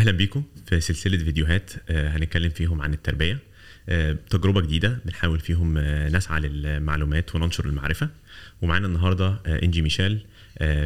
[0.00, 3.38] أهلا بيكم في سلسلة فيديوهات آه، هنتكلم فيهم عن التربية.
[3.88, 8.08] آه، تجربة جديدة بنحاول فيهم آه، نسعى للمعلومات وننشر المعرفة.
[8.62, 10.20] ومعانا النهارده إنجي ميشيل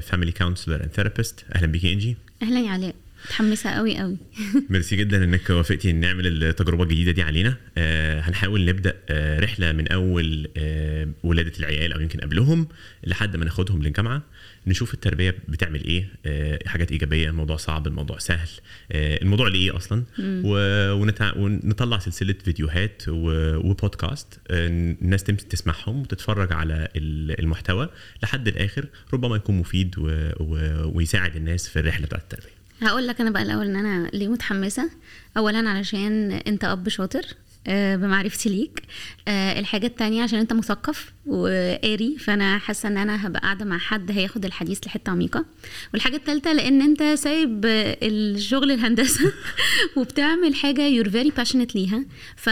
[0.02, 2.16] family counselor and therapist أهلا بيكي إنجي.
[2.42, 2.94] أهلا يا علاء.
[3.24, 4.16] متحمسة قوي قوي.
[4.70, 7.56] ميرسي جدا إنك وافقتي إن نعمل التجربة الجديدة دي علينا.
[7.78, 12.68] آه هنحاول نبدأ آه رحلة من أول آه ولادة العيال أو يمكن قبلهم
[13.06, 14.22] لحد ما ناخدهم للجامعة.
[14.66, 18.48] نشوف التربية بتعمل إيه آه حاجات إيجابية الموضوع صعب الموضوع سهل.
[18.92, 21.36] آه الموضوع ليه أصلا؟ و- ونتع...
[21.36, 23.30] ونطلع سلسلة فيديوهات و...
[23.70, 24.68] وبودكاست آه
[25.02, 27.88] الناس تسمعهم وتتفرج على ال- المحتوى
[28.22, 30.02] لحد الآخر ربما يكون مفيد و...
[30.40, 30.56] و...
[30.96, 32.53] ويساعد الناس في الرحلة بتاعت التربية.
[32.84, 34.90] هقول لك أنا بقى الأول إن أنا ليه متحمسة.
[35.36, 37.22] اولا علشان أنت أب شاطر
[37.66, 38.82] آه، بمعرفتي ليك.
[39.28, 41.12] آه، الحاجة التانية عشان أنت مثقف.
[41.26, 45.44] وقاري فأنا حاسة إن أنا هبقى قاعدة مع حد هياخد الحديث لحتة عميقة.
[45.92, 47.60] والحاجة التالتة لأن أنت سايب
[48.02, 49.32] الشغل الهندسة
[49.96, 52.04] وبتعمل حاجة you're very passionate ليها
[52.36, 52.48] ف...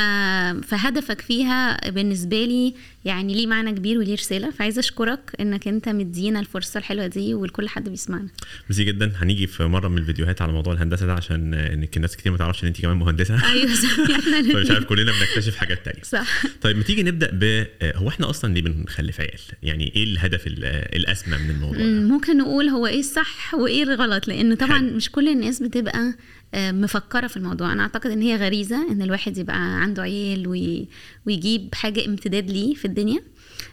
[0.67, 2.75] فهدفك فيها بالنسبة لي
[3.05, 4.51] يعني ليه معنى كبير وليه رسالة.
[4.51, 8.29] فعايزة أشكرك إنك أنت مدينا الفرصة الحلوة دي ولكل حد بيسمعنا.
[8.71, 9.13] ميرسي جدا.
[9.17, 12.63] هنيجي في مرة من الفيديوهات على موضوع الهندسة ده عشان إنك الناس كتير ما تعرفش
[12.63, 13.53] إن انت كمان مهندسة.
[13.53, 13.99] أيوه صح.
[14.19, 14.85] إحنا فمش عارف.
[14.85, 16.03] كلنا بنكتشف حاجات تانية.
[16.03, 16.43] صح.
[16.63, 19.41] طيب ما تيجي نبدأ ب هو إحنا أصلا ليه بنخلف عيال.
[19.63, 20.65] يعني إيه الهدف ال-
[20.97, 24.97] الأسمى من الموضوع ده؟ مم، ممكن نقول هو إيه الصح وإيه الغلط لأن طبعا حلو.
[24.97, 26.15] مش كل الناس بتبقى
[26.55, 27.73] آه، مفكرة في الموضوع.
[27.73, 30.89] أنا أعتقد إن هي غريزة إن الواحد يبقى عنده عيال وي-
[31.27, 33.21] ويجيب حاجة امتداد ليه في الدنيا.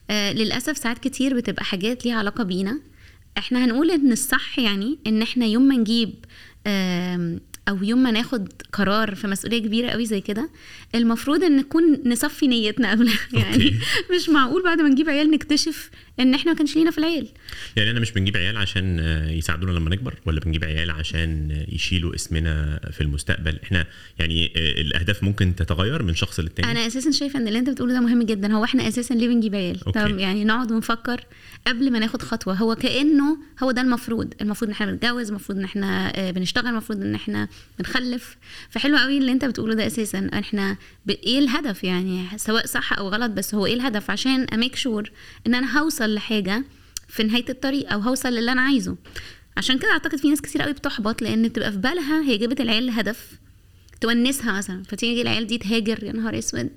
[0.09, 2.79] آه، للأسف ساعات كتير بتبقى حاجات ليها علاقة بينا.
[3.37, 6.13] إحنا هنقول إن الصح يعني إن إحنا يوم ما نجيب
[7.69, 10.49] أو يوم ما ناخد قرار في مسؤولية كبيرة قوي زي كده
[10.95, 13.19] المفروض إن نكون نصفي نيتنا قبلها.
[13.33, 13.75] يعني okay.
[14.15, 17.27] مش معقول بعد ما نجيب عيال نكتشف إن إحنا ما كانش لينا في العيال
[17.75, 18.99] يعني أنا مش بنجيب عيال عشان
[19.29, 23.85] يساعدونا لما نكبر ولا بنجيب عيال عشان يشيلوا اسمنا في المستقبل؟ إحنا
[24.19, 26.71] يعني الأهداف ممكن تتغير من شخص للتاني.
[26.71, 28.53] أنا أساسا شايفة إن اللي أنت بتقوله ده مهم جدا.
[28.53, 29.79] هو إحنا أساسا ليه بنجيب عيال.
[29.79, 31.21] طب يعني نقعد ونفكر
[31.69, 34.33] قبل ما ناخد خطوة هو كأنه هو ده المفروض.
[34.41, 37.47] المفروض إن إحنا بنتجوز المفروض إن إحنا آه، بنشتغل المفروض إن إحنا
[37.79, 38.37] بنخلف.
[38.69, 40.29] فحلو قوي اللي أنت بتقوله ده أساسا.
[40.33, 41.09] إحنا ب...
[41.09, 45.11] إيه الهدف يعني؟ سواء صح أو غلط بس هو إيه الهدف؟ عشان اميك شور
[45.47, 46.63] إن أنا هوصل لحاجة
[47.07, 48.95] في نهاية الطريق أو هوصل للي أنا عايزه.
[49.57, 52.85] عشان كده أعتقد في ناس كتير قوي بتحبط لأن بتبقى في بالها هي جابت العيال
[52.85, 53.31] لهدف
[54.01, 54.83] تونسها مثلا.
[54.83, 56.69] فتيجي العيال دي تهاجر يا نهار أسود.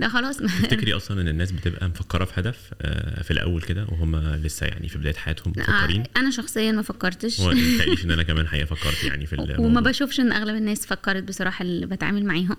[0.00, 0.36] لا خلاص.
[0.62, 4.88] تفتكري أصلا إن الناس بتبقى مفكرة في هدف آه، في الأول كده وهم لسه يعني
[4.88, 7.40] في بداية حياتهم مفكرين؟ أنا شخصيا ما فكرتش.
[7.40, 9.58] هو متهيأليش إن أنا كمان حقيقه فكرت يعني في الموضوع.
[9.58, 12.56] وما بشوفش إن أغلب الناس فكرت بصراحة اللي بتعامل معاهم.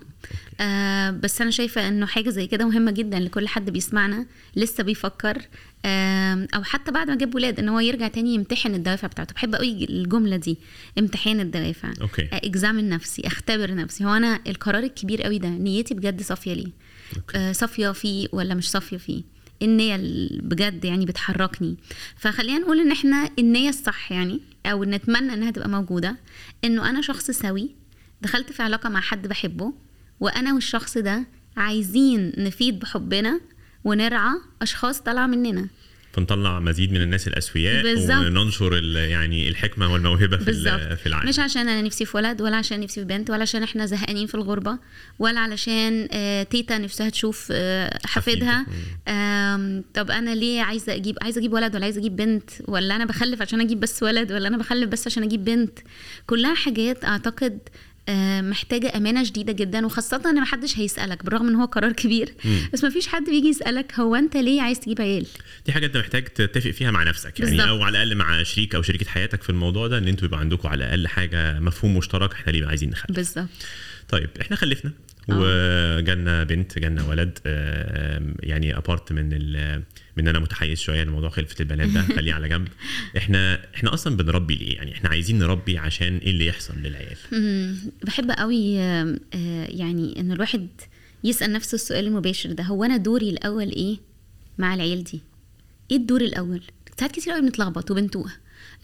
[0.60, 4.26] آه بس أنا شايفة إنه حاجة زي كده مهمة جدا لكل حد بيسمعنا
[4.56, 5.38] لسه بيفكر
[5.84, 9.34] آه أو حتى بعد ما جاب ولاد إن هو يرجع تاني يمتحن الدوافع بتاعته.
[9.34, 10.58] بحب قوي الجملة دي
[10.98, 11.92] امتحان الدوافع.
[12.00, 12.28] أوكي.
[12.32, 14.04] اكزامن نفسي اختبر نفسي.
[14.04, 16.91] هو أنا القرار الكبير قوي ده نيتي بجد صافية ليه؟
[17.34, 19.22] آه، صافية فيه ولا مش صافية فيه.
[19.62, 21.76] النية ال- بجد يعني بتحركني.
[22.16, 26.16] فخلينا نقول إن إحنا النية الصح يعني أو نتمنى إنها تبقى موجودة
[26.64, 27.70] إنه أنا شخص سوي
[28.22, 29.72] دخلت في علاقة مع حد بحبه
[30.20, 31.24] وأنا والشخص ده
[31.56, 33.40] عايزين نفيد بحبنا
[33.84, 35.68] ونرعى أشخاص طالعة مننا.
[36.12, 38.16] فنطلع مزيد من الناس الأسوياء بالظبط.
[38.26, 40.80] وننشر يعني الحكمة والموهبة في ال- بالظبط.
[40.98, 41.28] في العالم.
[41.28, 44.26] مش عشان أنا نفسي في ولد ولا عشان نفسي في بنت ولا عشان إحنا زهقانين
[44.26, 44.78] في الغربة
[45.18, 48.66] ولا علشان آه، تيتا نفسها تشوف آه، حفيدها.
[49.94, 53.42] طب أنا ليه عايزة أجيب عايزة أجيب ولد ولا عايزة أجيب بنت؟ ولا أنا بخلف
[53.42, 55.78] عشان أجيب بس ولد ولا أنا بخلف بس عشان أجيب بنت؟
[56.26, 57.58] كلها حاجات أعتقد
[58.08, 62.34] آه، محتاجة أمانة شديدة جدا وخاصة إن محدش هيسألك بالرغم إن هو قرار كبير
[62.72, 65.26] بس مفيش حد بيجي يسألك هو أنت ليه عايز تجيب عيال؟
[65.66, 67.68] دي حاجة أنت محتاج تتفق فيها مع نفسك يعني بالظبط.
[67.68, 70.68] أو على الأقل مع شريك أو شريكة حياتك في الموضوع ده إن أنتوا يبقى عندكم
[70.68, 73.48] على الأقل حاجة مفهوم مشترك إحنا ليه عايزين نخلف بالظبط
[74.08, 74.92] طيب إحنا خلفنا
[75.30, 75.34] آه.
[75.38, 79.82] وجالنا بنت جالنا ولد آم، يعني ابارت من ال
[80.16, 82.02] من أنا متحيز شوية لموضوع خلفة البنات ده.
[82.16, 82.68] خليه على جنب.
[83.16, 87.16] إحنا إحنا أصلا بنربي ليه؟ يعني إحنا عايزين نربي عشان إيه اللي يحصل للعيال؟
[88.02, 89.16] بحب قوي آه،
[89.68, 90.68] يعني إن الواحد
[91.24, 92.64] يسأل نفسه السؤال المباشر ده.
[92.64, 93.96] هو أنا دوري الأول إيه
[94.58, 95.20] مع العيال دي؟
[95.90, 96.62] إيه الدور الأول؟
[96.98, 98.32] ساعات كتير قوي بنتلخبط وبنتوه.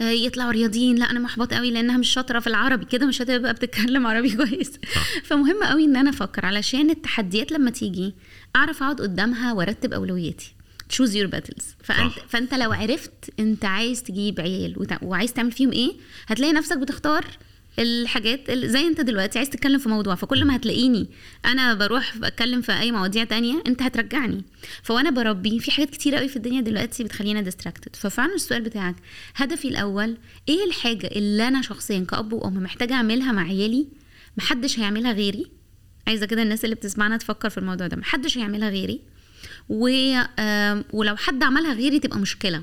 [0.01, 0.97] آه، يطلعوا رياضيين.
[0.99, 2.85] لا أنا محبط قوي لأنها مش شاطرة في العربي.
[2.85, 4.73] كده مش هتبقى بتتكلم عربي كويس.
[5.25, 8.15] فمهم قوي إن أنا أفكر علشان التحديات لما تيجي
[8.57, 10.55] أعرف أقعد قدامها وأرتب أولوياتي.
[10.93, 11.65] Choose your battles.
[11.83, 12.27] فانت صح.
[12.29, 15.93] فأنت لو عرفت أنت عايز تجيب عيال وعايز تعمل فيهم إيه
[16.27, 17.25] هتلاقي نفسك بتختار
[17.79, 21.07] الحاجات اللي زي أنت دلوقتي عايز تتكلم في موضوع فكل ما هتلاقيني
[21.45, 24.45] أنا بروح بتكلم في أي مواضيع تانية أنت هترجعني.
[24.83, 28.97] فوأنا بربي في حاجات كتير قوي في الدنيا دلوقتي بتخلينا ديستراكتد ففعلا السؤال بتاعك
[29.35, 30.17] هدفي الأول
[30.49, 33.87] إيه الحاجة اللي أنا شخصيا كأب وأم محتاجة أعملها مع عيالي
[34.37, 35.47] محدش هيعملها غيري؟
[36.07, 39.01] عايزة كده الناس اللي بتسمعنا تفكر في الموضوع ده محدش هيعملها غيري؟
[39.69, 39.89] و...
[40.93, 42.63] ولو حد عملها غيري تبقى مشكلة.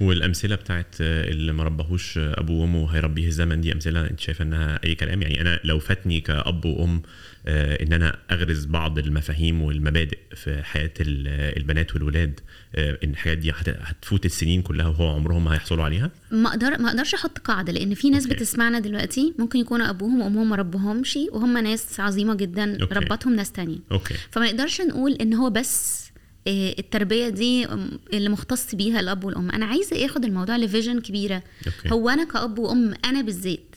[0.00, 4.42] والأمثلة بتاعت آه، اللي ما ربهوش آه، ابوه وأمه هيربيه الزمن دي أمثلة أنت شايفة
[4.44, 7.02] إنها أي كلام؟ يعني أنا لو فاتني كأب وأم
[7.46, 12.40] آه، إن أنا اغرز بعض المفاهيم والمبادئ في حياة ال- البنات والولاد
[12.78, 16.88] إن الحاجات دي هت- هتفوت السنين كلها وهو عمرهم ما هيحصلوا عليها؟ ما أقدر ما
[16.88, 18.34] أقدرش أحط قاعدة لأن في ناس okay.
[18.36, 22.94] بتسمعنا دلوقتي ممكن يكونوا أبوهم وأمهم ما ربوهمش وهم ناس عظيمة جدا okay.
[22.94, 23.78] ربتهم ناس تانية.
[23.92, 24.14] okay.
[24.30, 26.02] فما نقدرش نقول إن هو بس
[26.48, 27.66] التربية دي
[28.12, 29.50] اللي مختص بيها الأب والأم.
[29.50, 31.42] أنا عايزة ياخد الموضوع ل vision كبيرة.
[31.66, 31.90] okay.
[31.92, 33.76] هو أنا كأب وأم أنا بالذات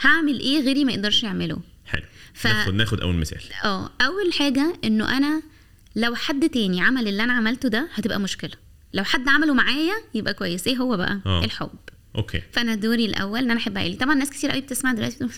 [0.00, 2.02] هعمل إيه غيري ما يقدرش يعمله؟ حلو.
[2.34, 3.40] ف- ناخد ناخد أول مثال.
[3.64, 5.42] آه أول حاجة إنه أنا
[5.96, 8.50] لو حد تاني عمل اللي أنا عملته ده هتبقى مشكلة.
[8.94, 10.66] لو حد عمله معايا يبقى كويس.
[10.66, 11.44] إيه هو بقى؟ آه.
[11.44, 11.68] الحب.
[12.16, 12.42] okay.
[12.52, 15.18] فأنا دوري الأول إن أنا أحب عيالي طبعا ناس كتير قوي بتسمع دلوقتي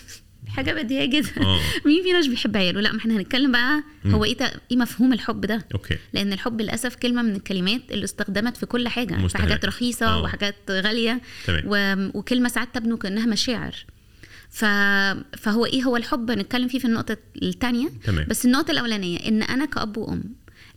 [0.49, 1.59] حاجة بديهيه جدا آه.
[1.85, 4.37] مين فينا مش بيحب عياله لا ما إحنا هنتكلم بقى هو إيه
[4.71, 8.87] إيه مفهوم الحب ده okay لأن الحب للأسف كلمة من الكلمات اللي استخدمت في كل
[8.87, 9.47] حاجة في مستهلكة.
[9.47, 10.21] حاجات رخيصة آه.
[10.21, 11.63] وحاجات غالية تمام.
[11.65, 12.17] و...
[12.17, 13.75] وكلمة ساعات تبدو كأنها مشاعر
[14.49, 14.65] ف...
[15.37, 17.89] فهو إيه هو الحب نتكلم فيه في النقطة الثانية.
[18.27, 20.23] بس النقطة الأولانية إن أنا كأب وأم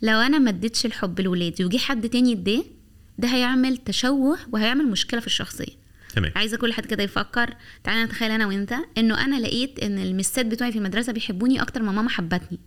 [0.03, 2.63] لو أنا ما اديتش الحب لولادي وجي حد تاني يديه
[3.19, 5.82] ده هيعمل تشوه وهيعمل مشكلة في الشخصية
[6.15, 6.33] تمام.
[6.37, 7.51] عايزة كل حد كده يفكر.
[7.85, 11.93] تعالى نتخيل أنا وأنت إنه أنا لقيت إن المسات بتوعي في المدرسة بيحبوني أكتر ما
[11.93, 12.59] ماما حبتني.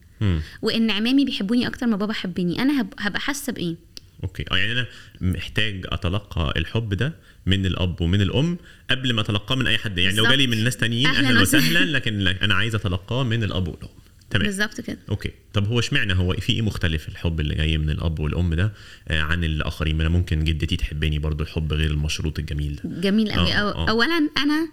[0.62, 2.62] وإن عمامي بيحبوني أكتر ما بابا حبني.
[2.62, 3.76] أنا هب- هبقى حاسة بإيه؟
[4.24, 4.46] أوكي.
[4.52, 4.86] آه يعني أنا
[5.22, 7.14] محتاج أتلقى الحب ده
[7.46, 8.58] من الأب ومن الأم
[8.90, 9.98] قبل ما أتلقاه من أي حد.
[9.98, 10.32] يعني لو بالظبط.
[10.40, 11.64] جالي من ناس تانيين أهلاً أهلا وسهلاً.
[11.70, 13.90] وسهلا لكن أنا عايز أتلقاه من الأب والأم.
[14.38, 14.48] تمام.
[14.48, 14.98] بالظبط كده.
[15.10, 15.32] أوكي.
[15.54, 18.74] طب هو اشمعنى هو في إيه مختلف الحب اللي جاي من الأب والأم ده
[19.08, 23.02] آه عن الآخرين؟ أنا ممكن جدتي تحبني برضو الحب غير المشروط الجميل ده.
[23.02, 23.90] جميل قوي آه، أو آه.
[23.90, 24.70] اولا أنا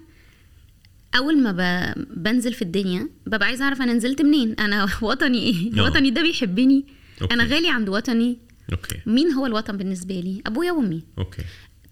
[1.16, 1.92] أول ما ب...
[2.22, 5.84] بنزل في الدنيا ببقى عايزة أعرف أنا نزلت منين؟ أنا وطني إيه؟ آه.
[5.84, 6.84] وطني ده بيحبني؟
[7.22, 7.34] أوكي.
[7.34, 8.38] أنا غالي عند وطني؟
[8.72, 8.96] أوكي.
[9.06, 11.02] مين هو الوطن بالنسبة لي؟ أبويا وأمي.
[11.18, 11.42] أوكي.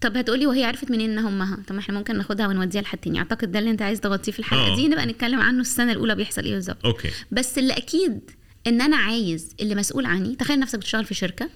[0.01, 3.19] طب هتقولي وهي عرفت منين إنها أمها؟ طب ما إحنا ممكن ناخدها ونوديها لحد تاني.
[3.19, 4.75] أعتقد ده اللي أنت عايز تغطيه في الحلقة آه.
[4.75, 4.87] دي.
[4.87, 6.85] نبقى نتكلم عنه السنة الأولى بيحصل إيه بالظبط.
[6.85, 7.09] أوكي.
[7.31, 8.31] بس اللي أكيد
[8.67, 11.49] إن أنا عايز اللي مسؤول عني تخيل نفسك بتشتغل في شركة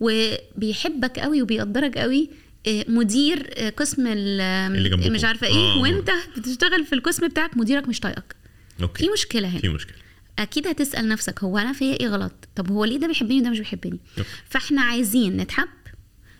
[0.00, 2.30] وبيحبك قوي وبيقدرك قوي
[2.66, 5.10] آه، مدير آه، قسم ال- اللي.
[5.10, 5.54] مش عارفة إيه.
[5.54, 5.78] آه.
[5.82, 8.36] وأنت بتشتغل في القسم بتاعك مديرك مش طايقك.
[8.82, 9.04] أوكي.
[9.04, 9.58] في مشكلة هنا.
[9.60, 9.96] في مشكلة.
[10.38, 13.58] أكيد هتسأل نفسك هو أنا فيا إيه غلط؟ طب هو ليه ده بيحبني وده مش
[13.58, 14.28] بيحبني؟ أوكي.
[14.48, 15.68] فإحنا عايزين نتحب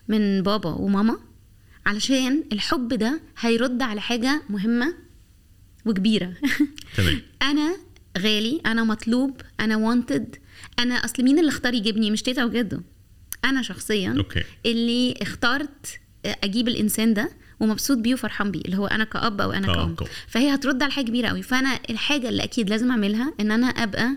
[0.07, 1.17] من بابا وماما
[1.85, 4.95] علشان الحب ده هيرد على حاجة مهمة
[5.85, 6.33] وكبيرة.
[6.97, 7.21] تمام.
[7.51, 7.77] أنا
[8.17, 10.35] غالي أنا مطلوب أنا wanted
[10.79, 12.81] أنا أصل مين اللي اختار يجيبني؟ مش تيتا وجدو.
[13.45, 14.43] أنا شخصيا أوكي.
[14.65, 17.29] اللي اخترت أجيب الإنسان ده
[17.59, 19.95] ومبسوط بيه وفرحان بيه اللي هو أنا كأب أو أنا كأم.
[19.95, 20.07] كأم.
[20.27, 21.41] فهي هترد على حاجة كبيرة قوي.
[21.41, 24.15] فأنا الحاجة اللي أكيد لازم أعملها إن أنا أبقى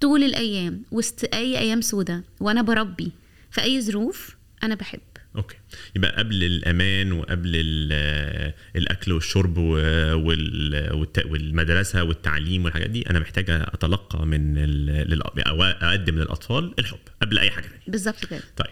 [0.00, 3.12] طول الأيام وسط أي أيام سودة وأنا بربي
[3.50, 5.00] في أي ظروف أنا بحب.
[5.36, 5.56] أوكي.
[5.96, 9.58] يبقى قبل الأمان وقبل ال- الأكل والشرب
[11.24, 14.58] والمدرسة والتعليم والحاجات دي أنا محتاج أتلقى من
[15.42, 18.40] أو أقدم للأطفال الحب قبل أي حاجة ثانية بالظبط كده.
[18.56, 18.66] طيب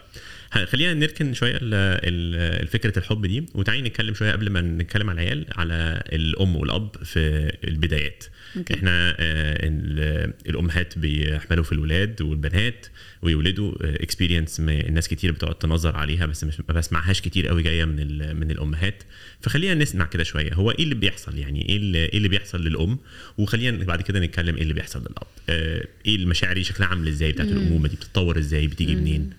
[0.65, 6.03] خلينا نركن شوية الفكرة الحب دي وتعالي نتكلم شوية قبل ما نتكلم على العيال على
[6.13, 8.23] الأم والأب في البدايات.
[8.57, 8.73] أوكي.
[8.73, 12.87] إحنا آه، ال- الأمهات بيحملوا في الولاد والبنات
[13.21, 18.35] ويولدوا experience الناس كتير بتقعد تنظر عليها بس مش ما بسمعهاش كتير قوي جاية من
[18.35, 19.03] من الأمهات.
[19.41, 22.97] فخلينا نسمع كده شوية هو إيه اللي بيحصل يعني؟ إيه اللي, إيه اللي بيحصل للأم؟
[23.37, 25.27] وخلينا بعد كده نتكلم إيه اللي بيحصل للأب.
[25.49, 29.29] آه، إيه المشاعر دي شكلها عامل إزاي؟ بتاعت الأمومة دي بتتطور إزاي؟ بتيجي منين؟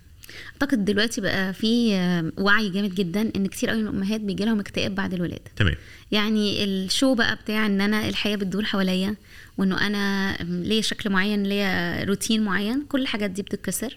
[0.53, 4.61] أعتقد دلوقتي بقى في آه، وعي جامد جدا إن كتير قوي من الأمهات بيجي لهم
[4.61, 5.51] اكتئاب بعد الولادة.
[5.57, 5.75] تمام.
[6.13, 9.15] يعني الشو بقى بتاع إن أنا الحياة بتدور حواليا
[9.59, 13.97] وإنه أنا ليا شكل معين ليا روتين معين كل الحاجات دي بتتكسر.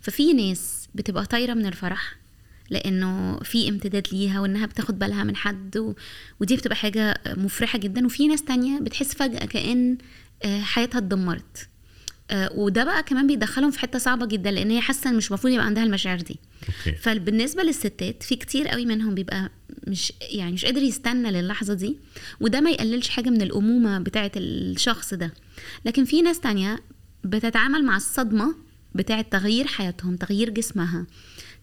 [0.00, 2.16] ففي ناس بتبقى طايرة من الفرح
[2.70, 5.94] لإنه في امتداد ليها وإنها بتاخد بالها من حد و...
[6.40, 8.06] ودي بتبقى حاجة مفرحة جدا.
[8.06, 9.98] وفي ناس تانية بتحس فجأة كأن
[10.42, 11.68] آه، حياتها اتدمرت.
[12.32, 15.66] وده بقى كمان بيدخلهم في حتة صعبة جدا لأن هي حاسة إن مش المفروض يبقى
[15.66, 16.38] عندها المشاعر دي.
[16.68, 16.98] أوكي.
[16.98, 19.50] فبالنسبة للستات في كتير قوي منهم بيبقى
[19.86, 21.96] مش يعني مش قادر يستنى للحظة دي
[22.40, 25.32] وده ما يقللش حاجة من الأمومة بتاعة الشخص ده.
[25.84, 26.80] لكن في ناس تانية
[27.24, 28.54] بتتعامل مع الصدمة
[28.94, 31.06] بتاعة تغيير حياتهم تغيير جسمها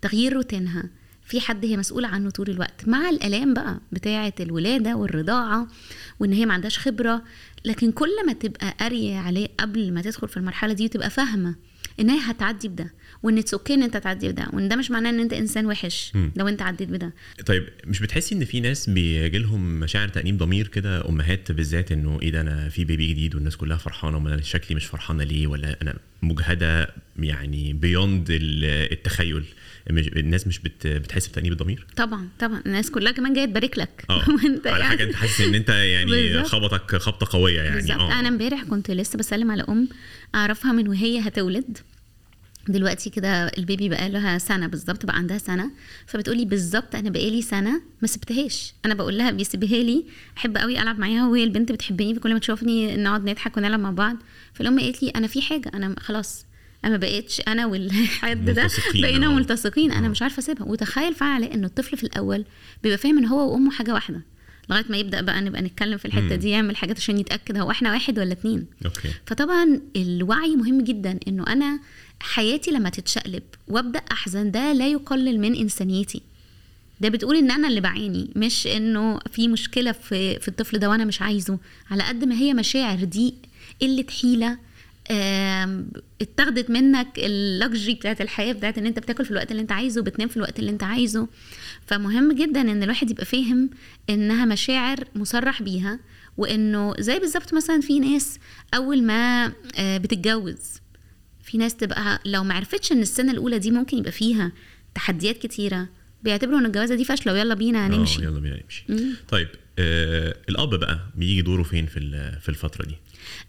[0.01, 0.83] تغيير روتينها.
[1.27, 2.87] في حد هي مسؤولة عنه طول الوقت.
[2.87, 5.67] مع الآلام بقى بتاعة الولادة والرضاعة
[6.19, 7.23] وإن هي ما عندهاش خبرة
[7.65, 11.55] لكن كل ما تبقى قارية عليه قبل ما تدخل في المرحلة دي وتبقى فاهمة
[11.99, 12.93] ان هي هتعدي بده
[13.23, 16.13] وإن it's okay إن أنت تعدي بده وإن ده مش معناه إن أنت إنسان وحش.
[16.35, 17.13] لو أنت عديت بده
[17.45, 22.19] طيب مش بتحسي إن في ناس بيجي لهم مشاعر تأنيب ضمير كده أمهات بالذات إنه
[22.21, 25.47] إيه ده أنا في بيبي جديد والناس كلها فرحانة وما أنا شكلي مش فرحانة ليه
[25.47, 28.27] ولا أنا مجهدة يعني beyond
[28.91, 29.43] التخيل
[29.91, 32.61] مش الناس مش بت بتحس بتأنيب الضمير؟ طبعا طبعا.
[32.65, 34.05] الناس كلها كمان جاية تبارك لك.
[34.09, 34.29] آه.
[34.43, 36.43] وانت على حاجة أنت حاسس إن أنت يعني.
[36.43, 37.75] خبطك خبطة قوية يعني.
[37.75, 37.99] بالظبط.
[37.99, 38.19] آه.
[38.19, 39.87] أنا امبارح كنت لسه بسلم على أم
[40.35, 41.77] أعرفها من وهي هتولد.
[42.67, 45.71] دلوقتي كده البيبي بقى لها سنة بالظبط بقى عندها سنة.
[46.07, 48.73] فبتقولي بالظبط أنا بقالي سنة ما سبتهاش.
[48.85, 50.05] أنا بقول لها بيسيبها لي
[50.37, 54.17] أحب قوي ألعب معاها وهي البنت بتحبني فكل ما تشوفني نقعد نضحك ونلعب مع بعض.
[54.53, 56.45] فالأم قالت لي أنا في حاجة أنا خلاص
[56.89, 59.29] ما بقتش أنا والحد ده بقينا آه.
[59.33, 60.09] ملتصقين أنا آه.
[60.09, 62.45] مش عارفة أسيبها وتخيل فعلا انه الطفل في الأول
[62.83, 64.21] بيبقى فاهم إن هو وأمه حاجة واحدة
[64.69, 66.35] لغاية ما يبدأ بقى نبقى نتكلم في الحتة.
[66.35, 71.19] دي يعمل حاجات عشان يتأكد هو إحنا واحد ولا اتنين أوكي فطبعا الوعي مهم جدا
[71.27, 71.79] إنه أنا
[72.19, 76.21] حياتي لما تتشقلب وأبدأ أحزن ده لا يقلل من إنسانيتي
[77.01, 81.05] ده بتقول إن أنا اللي بعاني مش إنه في مشكلة في في الطفل ده وأنا
[81.05, 81.57] مش عايزه
[81.91, 83.33] على قد ما هي مشاعر ضيق
[83.81, 84.57] قلة حيلة
[86.21, 90.01] اتاخدت منك ال luxury بتاعت الحياة بتاعت إن أنت بتاكل في الوقت اللي أنت عايزه
[90.01, 91.27] وبتنام في الوقت اللي أنت عايزه.
[91.85, 93.69] فمهم جدا إن الواحد يبقى فاهم
[94.09, 95.99] إنها مشاعر مصرح بيها
[96.37, 98.39] وإنه زي بالظبط مثلا في ناس
[98.73, 100.57] أول ما آه، بتتجوز
[101.43, 104.51] في ناس تبقى لو ما عرفتش إن السنة الأولى دي ممكن يبقى فيها
[104.95, 105.87] تحديات كتيرة
[106.23, 108.23] بيعتبروا إن الجوازة دي فاشلة ويلا بينا آه، نمشي.
[108.23, 108.85] يلا بينا نمشي.
[109.27, 109.47] طيب
[109.79, 111.99] آه الأب بقى بيجي دوره فين في
[112.41, 112.95] في الفترة دي؟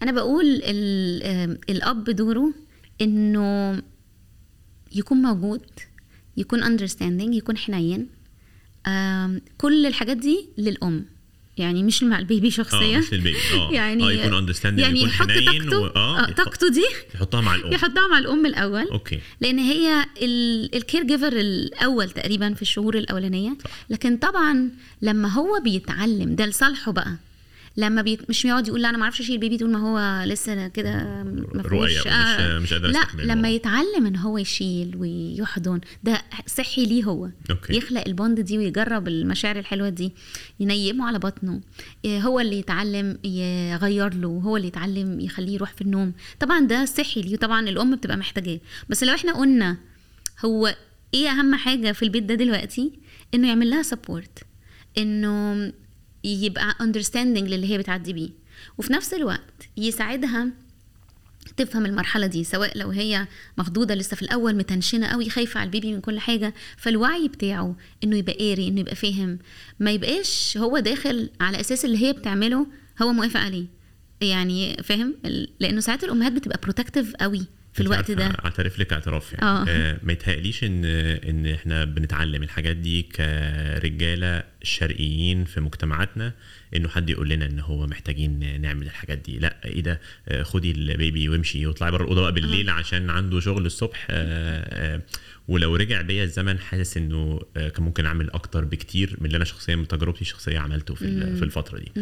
[0.02, 0.47] أنا بقول
[1.71, 2.54] الأب دوره
[3.00, 3.83] إنه
[4.95, 5.61] يكون موجود
[6.37, 8.06] يكون understanding يكون حنين
[9.59, 11.04] كل الحاجات دي للأم.
[11.59, 12.97] يعني مش مع البيبي شخصيا.
[12.97, 13.37] آه مش للبيبي.
[13.54, 13.73] آه.
[13.78, 16.85] يعني آه يكون understanding يعني يكون يحط حنين طاقته و- آه، آه يحط- طاقته دي
[17.14, 17.73] يحطها مع الأم.
[17.73, 18.88] يحطها مع الأم الأول.
[18.90, 19.21] أوكي.
[19.40, 20.04] لأن هي
[20.75, 23.56] ال caregiver الأول تقريبا في الشهور الأولانية.
[23.64, 23.71] صح.
[23.90, 24.71] لكن طبعا
[25.02, 27.16] لما هو بيتعلم ده لصالحه بقى.
[27.76, 28.30] لما بيت...
[28.30, 31.25] مش يقعد يقول لا أنا ما أعرفش أشيل البيبي طول ما هو لسه كده
[31.68, 33.49] فيهوش ومش- مش قادر لا لما.
[33.50, 37.28] يتعلم إن هو يشيل ويحضن ده صحي ليه هو.
[37.50, 37.76] أوكي.
[37.76, 40.12] يخلق ال bond دي ويجرب المشاعر الحلوة دي
[40.61, 41.61] ينيمه على بطنه.
[42.04, 46.12] إيه هو اللي يتعلم يغير له هو اللي يتعلم يخليه يروح في النوم.
[46.40, 48.61] طبعا ده صحي ليه طبعا الأم بتبقى محتاجاه.
[48.88, 49.76] بس لو إحنا قلنا
[50.45, 50.76] هو
[51.14, 52.92] إيه أهم حاجة في البيت ده دلوقتي؟
[53.35, 54.38] إنه يعمل لها support
[54.99, 55.73] إنه
[56.26, 58.30] يبقى understanding للي هي بتعدي بيه.
[58.78, 60.49] وفي نفس الوقت يساعدها
[61.56, 63.26] تفهم المرحلة دي سواء لو هي
[63.59, 68.16] مخضوضة لسه في الأول متنشنة قوي خايفة على البيبي من كل حاجة فالوعي بتاعه إنه
[68.16, 69.38] يبقى قاري إنه يبقى فاهم.
[69.80, 72.66] ما يبقاش هو داخل على أساس اللي هي بتعمله
[73.02, 73.64] هو موافق عليه.
[74.21, 75.14] يعني فاهم؟
[75.61, 78.26] لأنه ساعات الأمهات بتبقى protective قوي في الوقت ده.
[78.26, 79.45] اعترف لك اعتراف يعني.
[79.45, 79.64] آه.
[79.68, 80.85] آه ما يتهيأليش ان
[81.28, 86.32] إن إحنا بنتعلم الحاجات دي كرجالة شرقيين في مجتمعاتنا
[86.76, 89.38] إنه حد يقول لنا ان هو محتاجين نعمل الحاجات دي.
[89.38, 93.66] لا إيه ده؟ آه، خدي البيبي وامشي واطلعي بره الأوضة بقى بالليل عشان عنده شغل
[93.66, 94.06] الصبح.
[94.11, 95.02] آه، آه،
[95.49, 99.76] ولو رجع بيا الزمن حاسس إنه كان ممكن أعمل أكتر بكتير من اللي أنا شخصيا
[99.76, 101.92] من تجربتي الشخصية عملته في في الفترة دي.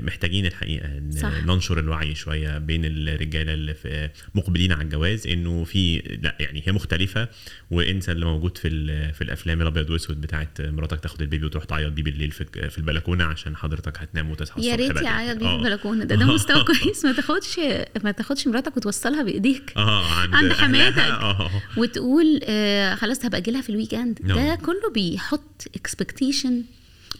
[0.00, 1.44] محتاجين الحقيقة إن صح.
[1.44, 6.72] ننشر الوعي شوية بين الرجالة اللي في مقبلين على الجواز إنه في لا يعني هي
[6.72, 7.28] مختلفة.
[7.70, 8.68] وإنسى اللي موجود في
[9.12, 13.24] في الأفلام الأبيض وأسود بتاعت مراتك تاخد البيبي وتروح تعيط بيه بالليل في في البلكونة
[13.24, 15.04] عشان حضرتك هتنام وتصحى يا الصبح ريت بدري.
[15.04, 15.56] يعيط بيه في آه.
[15.58, 17.60] البلكونة ده ده مستوى كويس ما تاخدش
[18.04, 20.52] ما تاخدش مراتك وتوصلها بإيديك آه عند, عند.
[20.52, 20.98] حماتك.
[20.98, 24.38] آه وتقول آه خلاص هبقى أجي لها في ال weekend نعم.
[24.38, 26.64] ده كله بيحط expectation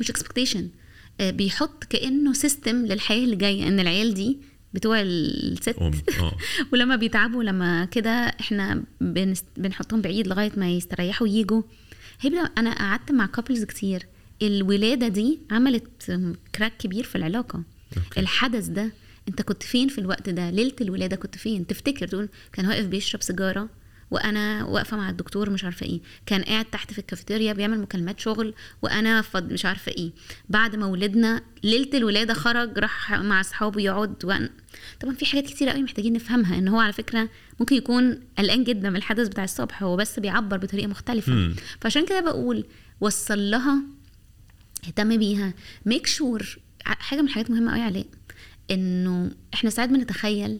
[0.00, 0.68] مش expectation
[1.20, 4.38] آه بيحط كأنه system للحياة اللي جاية إن العيال دي
[4.74, 5.76] بتوع الست
[6.72, 8.82] ولما بيتعبوا لما كده إحنا.
[9.56, 11.62] بنحطهم بعيد لغاية ما يستريحوا يجوا
[12.20, 14.06] هيبدا أنا قعدت مع couples كتير
[14.42, 16.18] الولادة دي عملت
[16.54, 17.62] crack كبير في العلاقة.
[17.96, 18.20] أوكي.
[18.20, 18.92] الحدث ده
[19.28, 23.22] أنت كنت فين في الوقت ده؟ ليلة الولادة كنت فين؟ تفتكر تقول كان واقف بيشرب
[23.22, 23.68] سيجارة
[24.10, 26.00] وأنا واقفة مع الدكتور مش عارفة إيه.
[26.26, 30.10] كان قاعد تحت في الكافيتيريا بيعمل مكالمات شغل وأنا فض مش عارفة إيه.
[30.48, 34.50] بعد ما ولدنا ليلة الولادة خرج راح مع أصحابه يقعد وأنا...
[35.00, 36.58] طبعا في حاجات كتيرة قوي محتاجين نفهمها.
[36.58, 37.28] إن هو على فكرة
[37.60, 41.32] ممكن يكون قلقان جدا من الحدث بتاع الصبح هو بس بيعبر بطريقة مختلفة.
[41.32, 41.54] مم.
[41.80, 42.64] فعشان كده بقول
[43.00, 43.82] وصل لها
[44.86, 45.54] اهتم بيها.
[45.86, 48.06] ميك شور حاجة من الحاجات مهمة قوي علاء
[48.70, 50.58] إنه إحنا ساعات بنتخيل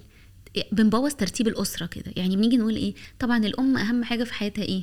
[0.73, 2.13] بنبوظ ترتيب الأسرة كده.
[2.17, 4.83] يعني بنيجي نقول إيه؟ طبعا الأم أهم حاجة في حياتها إيه؟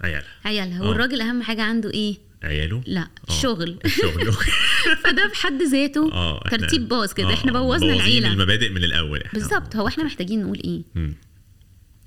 [0.00, 0.28] عيالها.
[0.44, 0.82] عيالها.
[0.84, 0.88] آه.
[0.88, 3.32] والراجل أهم حاجة عنده إيه؟ عياله؟ لا آه.
[3.32, 3.70] الشغل
[4.26, 4.50] أوكي.
[5.04, 7.28] فده في حد ذاته إحنا- ترتيب باظ كده.
[7.30, 8.32] آه، إحنا بوظنا العيلة.
[8.32, 9.76] المبادئ من الأول بالظبط.
[9.76, 11.14] هو إحنا محتاجين نقول إيه؟ مم.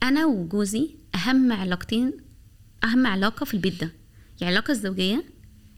[0.03, 2.11] أنا وجوزي أهم علاقتين
[2.83, 3.91] أهم علاقة في البيت ده.
[4.41, 5.23] يعني العلاقة الزوجية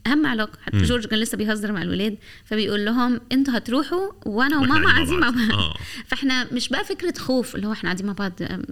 [0.06, 0.58] أهم علاقة.
[0.62, 0.82] حتى مم.
[0.82, 5.50] جورج كان لسه بيهزر مع الولاد فبيقول لهم أنتوا هتروحوا وأنا وماما قاعدين مع بعض.
[5.52, 5.74] آه.
[6.08, 8.62] فإحنا مش بقى فكرة خوف اللي هو إحنا قاعدين مع بعض أم،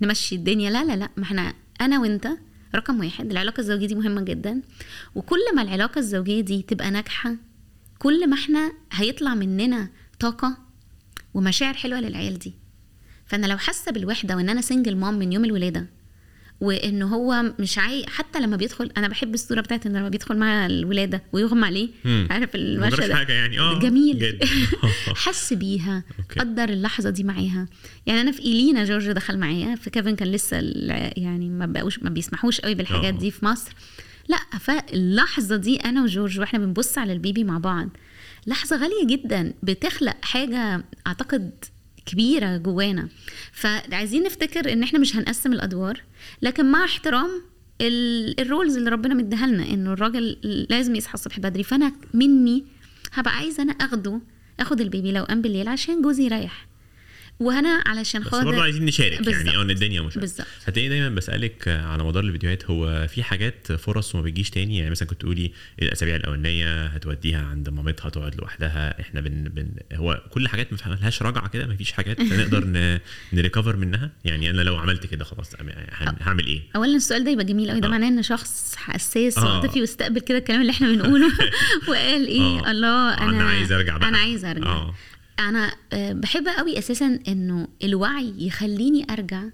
[0.00, 0.70] فنمشي الدنيا.
[0.70, 1.08] لا لا لا.
[1.16, 2.28] ما إحنا أنا وأنت
[2.74, 3.30] رقم واحد.
[3.30, 4.62] العلاقة الزوجية دي مهمة جدا.
[5.14, 7.36] وكل ما العلاقة الزوجية دي تبقى ناجحة
[7.98, 9.88] كل ما إحنا هيطلع مننا
[10.20, 10.58] طاقة
[11.34, 12.54] ومشاعر حلوة للعيال دي.
[13.26, 15.86] فأنا لو حاسة بالوحدة وإن أنا single mom من يوم الولادة
[16.64, 20.66] وإن هو مش عاي حتى لما بيدخل أنا بحب الصورة بتاعت إن لما بيدخل مع
[20.66, 21.88] الولادة ويغمى عليه.
[22.30, 23.60] عارف المشهد حاجة يعني.
[23.60, 24.38] آه جميل.
[25.24, 26.04] حس بيها.
[26.18, 26.40] أوكي.
[26.40, 27.66] قدر اللحظة دي معاها.
[28.06, 30.56] يعني أنا في إيلينا جورج دخل معايا في كيفن كان لسه
[31.16, 33.18] يعني ما بقوش ما بيسمحوش قوي بالحاجات آه.
[33.18, 33.72] دي في مصر.
[34.28, 37.88] لأ فاللحظة دي أنا وجورج وإحنا بنبص على البيبي مع بعض
[38.46, 41.50] لحظة غالية جدا بتخلق حاجة أعتقد
[42.06, 43.08] كبيرة جوانا.
[43.52, 46.00] فعايزين نفتكر إن إحنا مش هنقسم الأدوار
[46.42, 47.30] لكن مع احترام
[47.80, 50.36] ال- ال roles اللي ربنا مديها لنا إنه الراجل
[50.70, 52.64] لازم يصحى الصبح بدري فأنا مني
[53.12, 54.20] هبقى عايزة أنا آخده
[54.60, 56.66] آخد البيبي لو قام بالليل عشان جوزي يريح.
[57.40, 59.46] وأنا علشان بس برضه خاطر عايزين نشارك بالظبط.
[59.46, 60.46] يعني آه الدنيا مش بالظبط.
[60.66, 65.08] هتلاقي دايما بسألك على مدار الفيديوهات هو في حاجات فرص وما بتجيش تاني يعني مثلا
[65.08, 70.72] كنت تقولي الأسابيع الأولانية هتوديها عند مامتها تقعد لوحدها إحنا بن, بن هو كل حاجات
[70.72, 72.98] ما لهاش رجعة كده ما فيش حاجات نقدر ن...
[73.32, 77.44] نريكفر منها يعني أنا لو عملت كده خلاص هن- هعمل إيه؟ اولا السؤال ده يبقى
[77.44, 77.90] جميل قوي ده آه.
[77.90, 79.44] معناه إن شخص حساس آه.
[79.44, 81.32] وعاطفي واستقبل كده الكلام اللي إحنا بنقوله
[81.88, 82.70] وقال إيه آه.
[82.70, 84.08] الله أنا أنا عايز أرجع بقى.
[84.08, 84.94] أنا عايز أرجع آه.
[85.38, 89.44] أنا آه، بحب قوي أساسا إنه الوعي يخليني أرجع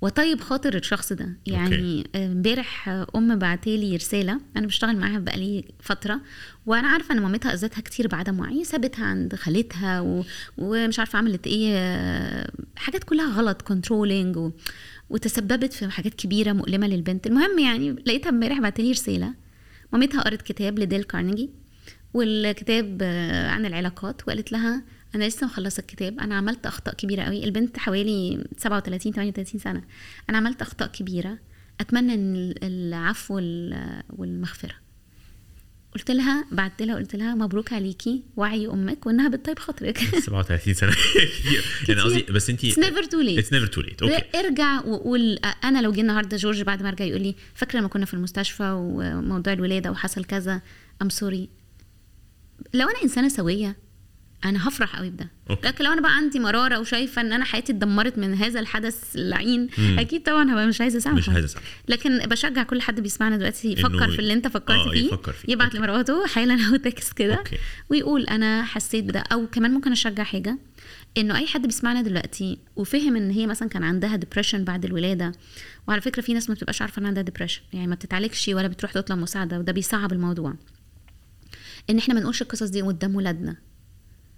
[0.00, 1.36] وطيب خاطر الشخص ده.
[1.46, 6.20] يعني آه، امبارح أم بعتالي رسالة أنا بشتغل معاها بقالي فترة
[6.66, 10.24] وأنا عارفة إن مامتها أذتها كتير بعدم وعي سابتها عند خالتها و...
[10.58, 14.50] ومش عارفة عملت إيه آه، حاجات كلها غلط كنترولينج و...
[15.10, 17.26] وتسببت في حاجات كبيرة مؤلمة للبنت.
[17.26, 19.34] المهم يعني لقيتها امبارح بعتلي رسالة
[19.92, 21.50] مامتها قرت كتاب لديل كارنيجي
[22.14, 23.02] والكتاب
[23.48, 24.82] عن العلاقات وقالت لها
[25.14, 26.20] أنا لسه مخلصة الكتاب.
[26.20, 29.82] أنا عملت أخطاء كبيرة قوي البنت حوالي 37 38 سنة.
[30.30, 31.38] أنا عملت أخطاء كبيرة.
[31.80, 34.74] أتمنى إن العفو وال- والمغفرة.
[35.94, 38.22] قلت لها بعت لها قلت لها مبروك عليكي.
[38.36, 39.98] وعي أمك وإنها بتطيب خاطرك.
[40.26, 40.92] 37 سنة.
[41.88, 43.38] يعني قصدي بس انت It's never too late.
[43.38, 44.02] It's never too late.
[44.02, 47.88] Okay ارجع وقول أنا لو جه النهارده جورج بعد ما ارجع يقول لي فاكرة لما
[47.88, 50.60] كنا في المستشفى وموضوع الولادة وحصل كذا؟
[51.02, 51.48] I'm sorry
[52.74, 53.76] لو أنا إنسانة سوية
[54.44, 55.30] أنا هفرح قوي بده.
[55.64, 59.68] لكن لو أنا بقى عندي مرارة وشايفة إن أنا حياتي اتدمرت من هذا الحدث اللعين
[59.78, 59.98] مم.
[59.98, 61.68] أكيد طبعا هبقى مش عايزة أسامحه مش عايزة أسامحه.
[61.88, 65.52] لكن بشجع كل حد بيسمعنا دلوقتي يفكر في اللي أنت فكرت آه، فيه يفكر فيه.
[65.52, 65.74] يبعت.
[65.74, 67.44] لمراته حالا أو text كده.
[67.90, 70.58] ويقول أنا حسيت بده أو كمان ممكن أشجع حاجة
[71.18, 75.32] إنه أي حد بيسمعنا دلوقتي وفهم إن هي مثلا كان عندها depression بعد الولادة
[75.88, 78.92] وعلى فكرة في ناس ما بتبقاش عارفة ان عندها depression يعني ما بتتعالجش ولا بتروح
[78.92, 80.54] تطلب مساعدة وده بيصعب الموضوع
[81.90, 83.56] إن إحنا ما نقولش القصص دي قدام ولادنا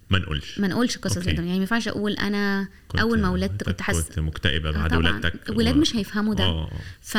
[0.09, 0.59] ما نقولش.
[0.59, 1.29] ما نقولش القصص okay.
[1.29, 2.67] يعني ما ينفعش أقول أنا
[2.99, 4.99] أول ما ولدت كنت حاسه كنت مكتئبة آه بعد طبعاً.
[4.99, 5.49] ولادتك.
[5.49, 6.43] الولاد مش هيفهموا ده.
[6.43, 6.71] آه، آه.
[7.01, 7.17] ف...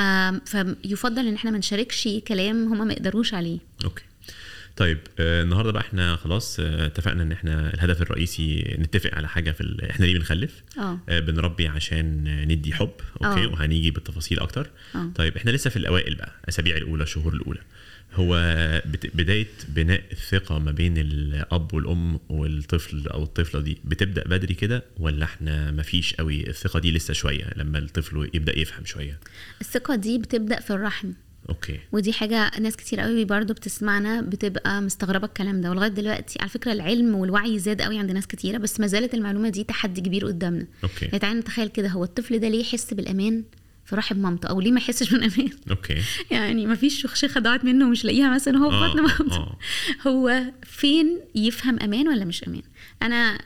[0.51, 3.59] فيفضل إن إحنا ما نشاركش كلام هما ما يقدروش عليه.
[3.85, 4.02] okay.
[4.77, 9.51] طيب آه النهارده بقى إحنا خلاص آه اتفقنا إن إحنا الهدف الرئيسي نتفق على حاجة
[9.51, 9.90] في ال...
[9.90, 10.98] إحنا ليه بنخلف؟ آه.
[11.09, 12.92] آه بنربي عشان آه، ندي حب.
[13.24, 13.48] أوكي؟ آه.
[13.48, 14.70] وهنيجي بالتفاصيل أكتر.
[14.94, 15.11] آه.
[15.14, 17.61] طيب إحنا لسه في الأوائل بقى اسابيع الأولى الشهور الأولى.
[18.14, 18.35] هو.
[19.14, 25.25] بداية بناء الثقة ما بين الأب والأم والطفل أو الطفلة دي بتبدأ بدري كده ولا
[25.25, 29.18] إحنا ما فيش قوي؟ الثقة دي لسه شوية لما الطفل يبدأ يفهم شوية.
[29.61, 31.12] الثقة دي بتبدأ في الرحم.
[31.48, 31.78] Okay.
[31.92, 35.71] ودي حاجة ناس كتير قوي برضو بتسمعنا بتبقى مستغربة الكلام ده.
[35.71, 39.49] ولغاية دلوقتي على فكرة العلم والوعي زاد قوي عند ناس كتيرة بس ما زالت المعلومة
[39.49, 40.66] دي تحدي كبير قدامنا.
[40.85, 41.04] Okay.
[41.05, 43.44] يعني تعالى نتخيل كده هو الطفل ده ليه يحس بالأمان؟
[43.88, 45.94] في رحم مامته أو ليه ما يحسش بالأمان okay.
[46.31, 49.37] يعني ما فيش شخشخة ضاعت منه ومش لاقيها مثلا هو في آه، بطن آه، مامته.
[49.37, 49.59] آه.
[50.09, 52.62] هو فين يفهم أمان ولا مش أمان؟
[53.03, 53.38] أنا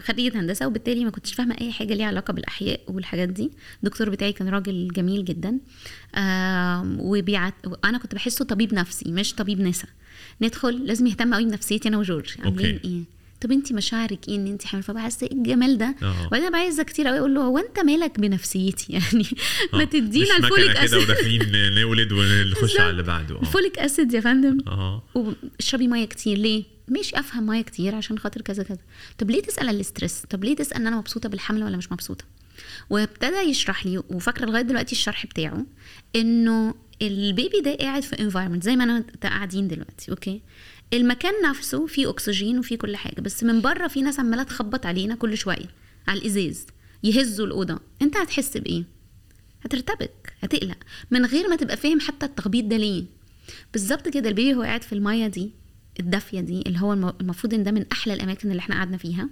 [0.00, 3.50] خريجة هندسة وبالتالي ما كنتش فاهمة أي حاجة ليها علاقة بالأحياء والحاجات دي.
[3.84, 5.58] الدكتور بتاعي كان راجل جميل جدا.
[6.98, 7.54] وبيعت
[7.84, 9.88] أنا كنت بحسه طبيب نفسي مش طبيب نسا.
[10.42, 12.34] ندخل لازم يهتم قوي بنفسيتي أنا وجورج.
[12.44, 12.80] عاملين.
[12.84, 13.13] إيه؟
[13.44, 15.94] طب انت مشاعرك إيه ان انت حامل؟ فبحس إيه الجمال ده.
[16.26, 19.26] وبعدين أنا عايزة كتير قوي أقول له هو أنت مالك بنفسيتي؟ يعني
[19.72, 19.84] ما.
[19.84, 20.98] تدينا الفوليك كده أسيد.
[20.98, 23.40] وداخلين نولد ونخش على اللي بعده.
[23.40, 24.58] الفوليك أسيد يا فندم.
[24.66, 26.38] آه واشربي مية كتير.
[26.38, 28.78] ليه؟ مش أفهم مية كتير عشان خاطر كذا كذا.
[29.18, 31.92] طب ليه تسأل على ال stress طب ليه تسأل إن أنا مبسوطة بالحمل ولا مش
[31.92, 32.24] مبسوطة؟
[32.90, 35.66] وابتدى يشرح لي وفاكرة لغاية دلوقتي الشرح بتاعه
[36.16, 40.40] إنه البيبي ده قاعد في environment زي ما أنا قاعدين دلوقتي okay؟
[40.94, 45.14] المكان نفسه فيه أكسجين وفيه كل حاجة بس من بره في ناس عمالة تخبط علينا
[45.14, 45.66] كل شوية
[46.08, 46.66] على الإزاز
[47.04, 47.80] يهزوا الأوضة.
[48.02, 48.84] أنت هتحس بإيه؟
[49.64, 50.76] هترتبك هتقلق.
[51.10, 53.04] من غير ما تبقى فاهم حتى التخبيط ده ليه.
[53.72, 55.50] بالظبط كده البيبي هو قاعد في المية دي
[56.00, 59.28] الدافية دي اللي هو الم- المفروض إن ده من أحلى الأماكن اللي إحنا قعدنا فيها.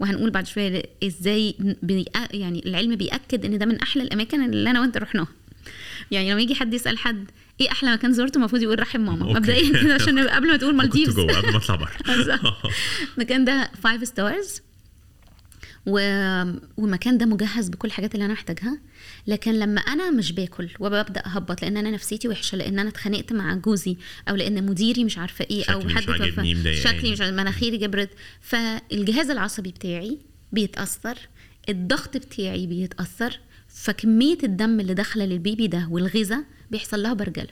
[0.00, 1.54] وهنقول بعد شوية إزاي.
[2.32, 5.28] يعني العلم بيأكد إن ده من أحلى الأماكن اللي أنا وأنت رحناها.
[6.10, 9.26] يعني لما يجي حد يسأل حد إيه أحلى مكان زرته؟ المفروض يقول رحم ماما.
[9.32, 11.14] مبدئيا كده عشان قبل ما تقول مالديفز.
[11.14, 11.92] جوه قبل ما أطلع بره.
[13.16, 14.62] المكان ده five stars
[15.86, 15.92] و...
[16.76, 18.78] والمكان ده مجهز بكل الحاجات اللي أنا محتاجها.
[19.26, 23.54] لكن لما أنا مش باكل وببدأ أهبط لأن أنا نفسيتي وحشة لأن أنا اتخانقت مع
[23.54, 23.96] جوزي
[24.28, 26.80] أو لأن مديري مش عارفة إيه أو حد توفى.
[26.82, 30.18] شكلي مش مناخيري جبرت فالجهاز العصبي بتاعي
[30.52, 31.18] بيتأثر.
[31.68, 33.38] الضغط بتاعي بيتأثر.
[33.82, 37.48] فكمية الدم اللي داخلة للبيبي ده والغذاء بيحصل لها برجلة.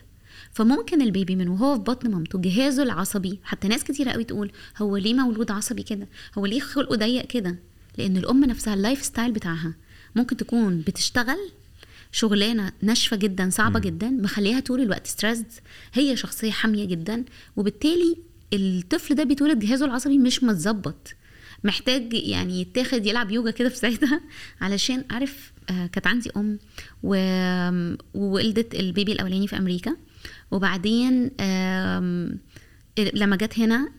[0.53, 4.97] فممكن البيبي من وهو في بطن مامته جهازه العصبي حتى ناس كتيرة قوي تقول هو
[4.97, 7.57] ليه مولود عصبي كده؟ هو ليه خلقه ضيق كده؟
[7.99, 9.75] لأن الأم نفسها ال lifestyle بتاعها
[10.17, 11.51] ممكن تكون بتشتغل
[12.13, 13.85] شغلانة ناشفة جدا صعبة مم.
[13.85, 15.53] جدا مخليها طول الوقت stressed
[15.93, 17.25] هي شخصية حامية جدا
[17.57, 18.17] وبالتالي
[18.53, 21.15] الطفل ده بيتولد جهازه العصبي مش متظبط.
[21.65, 24.21] محتاج يعني يتاخد يلعب يوجا كده في ساعتها
[24.61, 25.53] علشان عارف
[25.93, 26.59] كانت عندي أم.
[28.15, 29.97] وولدت البيبي الأولاني في أمريكا
[30.51, 31.31] وبعدين
[33.15, 33.93] لما جت هنا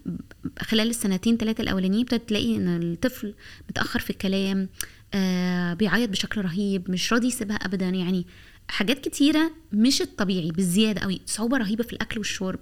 [0.59, 3.33] خلال السنتين ثلاثة الأولانيين ابتدت تلاقي إن الطفل
[3.69, 4.69] متأخر في الكلام
[5.13, 8.25] آه بيعيط بشكل رهيب مش راضي يسيبها أبدا يعني
[8.67, 12.59] حاجات كتيرة مش الطبيعي بالزيادة أوي صعوبة رهيبة في الأكل والشرب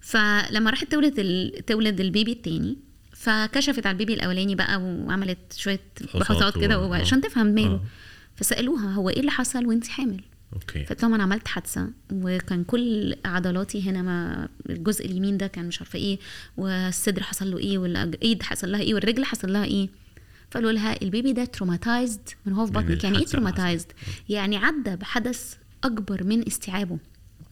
[0.00, 1.14] فلما راحت تولد.
[1.66, 2.76] تولد البيبي التاني
[3.12, 7.80] فكشفت على البيبي الأولاني بقى وعملت شوية فحوصات بحوثات كده عشان تفهم ماله
[8.36, 10.20] فسألوها هو إيه اللي حصل وأنت حامل؟
[10.52, 10.84] Okay.
[10.84, 15.80] فقلت لهم أنا عملت حادثة وكان كل عضلاتي هنا ما الجزء اليمين ده كان مش
[15.80, 16.18] عارفة إيه
[16.56, 19.88] والصدر حصل له إيه والايد حصل لها إيه والرجل حصل لها إيه.
[20.50, 23.86] فقالوا لها البيبي ده traumatized من هو في من بطنك؟ يعني إيه traumatized
[24.28, 26.98] يعني عدى بحدث أكبر من استيعابه.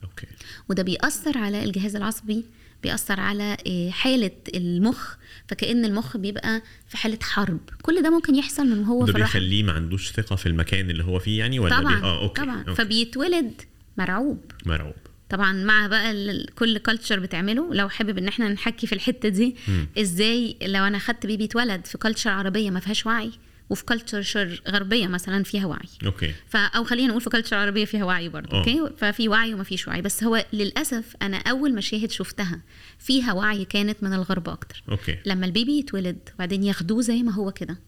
[0.05, 0.27] Okay.
[0.69, 2.45] وده بيأثر على الجهاز العصبي
[2.85, 5.15] بيأثر على إيه، حالة المخ
[5.49, 7.61] فكأن المخ بيبقى في حالة حرب.
[7.83, 11.05] كل ده ممكن يحصل من هو ده في بيخليه ما عندوش ثقة في المكان اللي
[11.05, 12.07] هو فيه يعني ولا طبعا بي...
[12.07, 12.59] آه okay طبعا.
[12.59, 12.75] Okay.
[12.75, 13.53] فبيتولد
[13.99, 14.45] مرعوب.
[14.67, 14.95] مرعوب.
[15.31, 16.15] طبعا مع بقى
[16.59, 17.75] كل culture بتعمله.
[17.75, 19.87] لو حابب إن إحنا نحكي في الحتة دي مم.
[19.99, 23.31] إزاي لو أنا خدت بيبي اتولد في culture عربية ما فيهاش وعي؟
[23.71, 25.89] وفي culture غربية مثلا فيها وعي.
[26.07, 26.35] Okay.
[26.49, 28.59] ف أو خلينا نقول في culture عربية فيها وعي برضه آه.
[28.59, 30.03] okay؟ ففي وعي وما فيش وعي.
[30.03, 32.61] بس هو للأسف أنا أول مشاهد شفتها
[32.99, 34.83] فيها وعي كانت من الغرب أكتر.
[34.91, 35.19] Okay.
[35.27, 37.79] لما البيبي يتولد وبعدين ياخدوه زي ما هو كده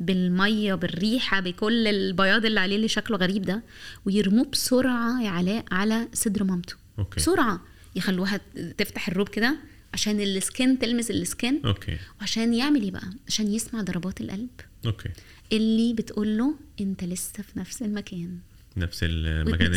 [0.00, 3.62] بالمية بالريحه بكل البياض اللي عليه اللي شكله غريب ده
[4.06, 6.74] ويرموه بسرعة يا علاء على صدر مامته.
[6.98, 7.16] okay.
[7.16, 7.60] بسرعة
[7.96, 8.40] يخلوها
[8.78, 9.56] تفتح الروب كده
[9.94, 11.96] عشان ال skin تلمس ال skin okay.
[12.20, 14.50] وعشان يعمل إيه بقى؟ عشان يسمع ضربات القلب.
[14.86, 15.08] okay.
[15.52, 18.38] اللي بتقول له أنت لسه في نفس المكان.
[18.76, 19.74] نفس المكان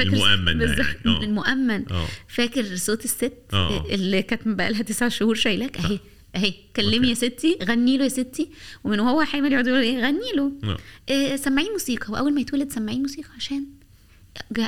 [0.00, 0.82] المأمن يعني.
[1.06, 1.22] آه.
[1.22, 1.92] المأمن.
[1.92, 2.06] آه.
[2.28, 3.86] فاكر صوت الست آه.
[3.94, 5.98] اللي كانت بقى لها تسع شهور شايلاك؟ أهي
[6.36, 7.08] أهي كلمي okay.
[7.08, 8.48] يا ستي غني له يا ستي.
[8.84, 10.52] ومن وهو حامل يقعدوا يقولوا إيه؟ غني له.
[10.64, 10.76] آه.
[11.08, 12.12] إيه سمعيه موسيقى.
[12.12, 13.64] وأول ما يتولد سمعيه موسيقى عشان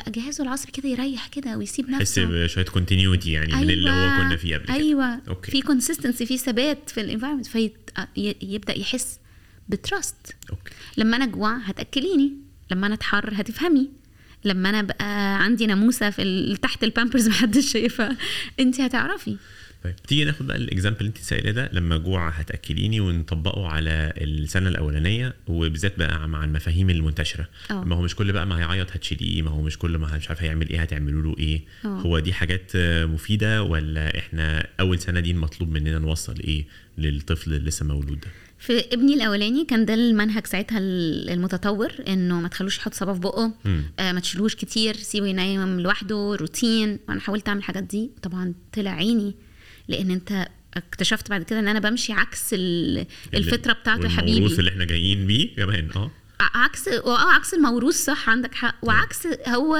[0.09, 2.24] جهازه العصبي كده يريح كده ويسيب تحس نفسه.
[2.44, 4.74] بشويه continuity يعني من اللي هو كنا فيه قبل كده.
[4.74, 5.20] أيوه.
[5.28, 5.50] okay.
[5.50, 9.18] في consistency في ثبات في ال environment فيبدا يحس
[9.68, 10.70] ب trust okay.
[10.96, 12.33] لما أنا اجوع هتأكليني
[12.70, 13.90] لما أنا أتحر هتهويني.
[14.44, 18.16] لما أنا بقى عندي ناموسة في تحت البامبرز محدش شايفها
[18.61, 19.37] انت هتعرفي.
[19.85, 24.12] طيب تيجي ناخد بقى ال example اللي انت سائله ده لما جوع هتأكليني ونطبقه على
[24.18, 27.85] السنة الأولانية وبالذات بقى مع المفاهيم المنتشرة آه.
[27.85, 30.42] ما هو مش كل بقى ما هيعيط هتشيليه ما هو مش كل ما مش عارف
[30.42, 31.88] هيعمل إيه هتعملوا له إيه آه.
[31.88, 32.73] هو دي حاجات
[33.05, 36.64] مفيدة ولا إحنا أول سنة دي المطلوب مننا نوصل إيه
[36.99, 42.40] للطفل اللي لسه مولود ده في ابني الأولاني كان ده المنهج ساعتها ال- المتطور إنه
[42.40, 43.53] ما تخلوش يحط صباعه في بقه.
[43.99, 48.90] آه ما تشيلوش كتير سيبه ينام لوحده روتين وأنا حاولت أعمل الحاجات دي طبعا طلع
[48.90, 49.35] عيني
[49.88, 54.33] لأن انت اكتشفت بعد كده ان أنا بمشي عكس ال- الفطرة بتاعته حبيبي.
[54.33, 56.11] والموروث اللي إحنا جايين بيه كمان آه.
[56.40, 58.75] عكس آه عكس الموروث صح عندك حق.
[58.83, 59.79] وعكس هو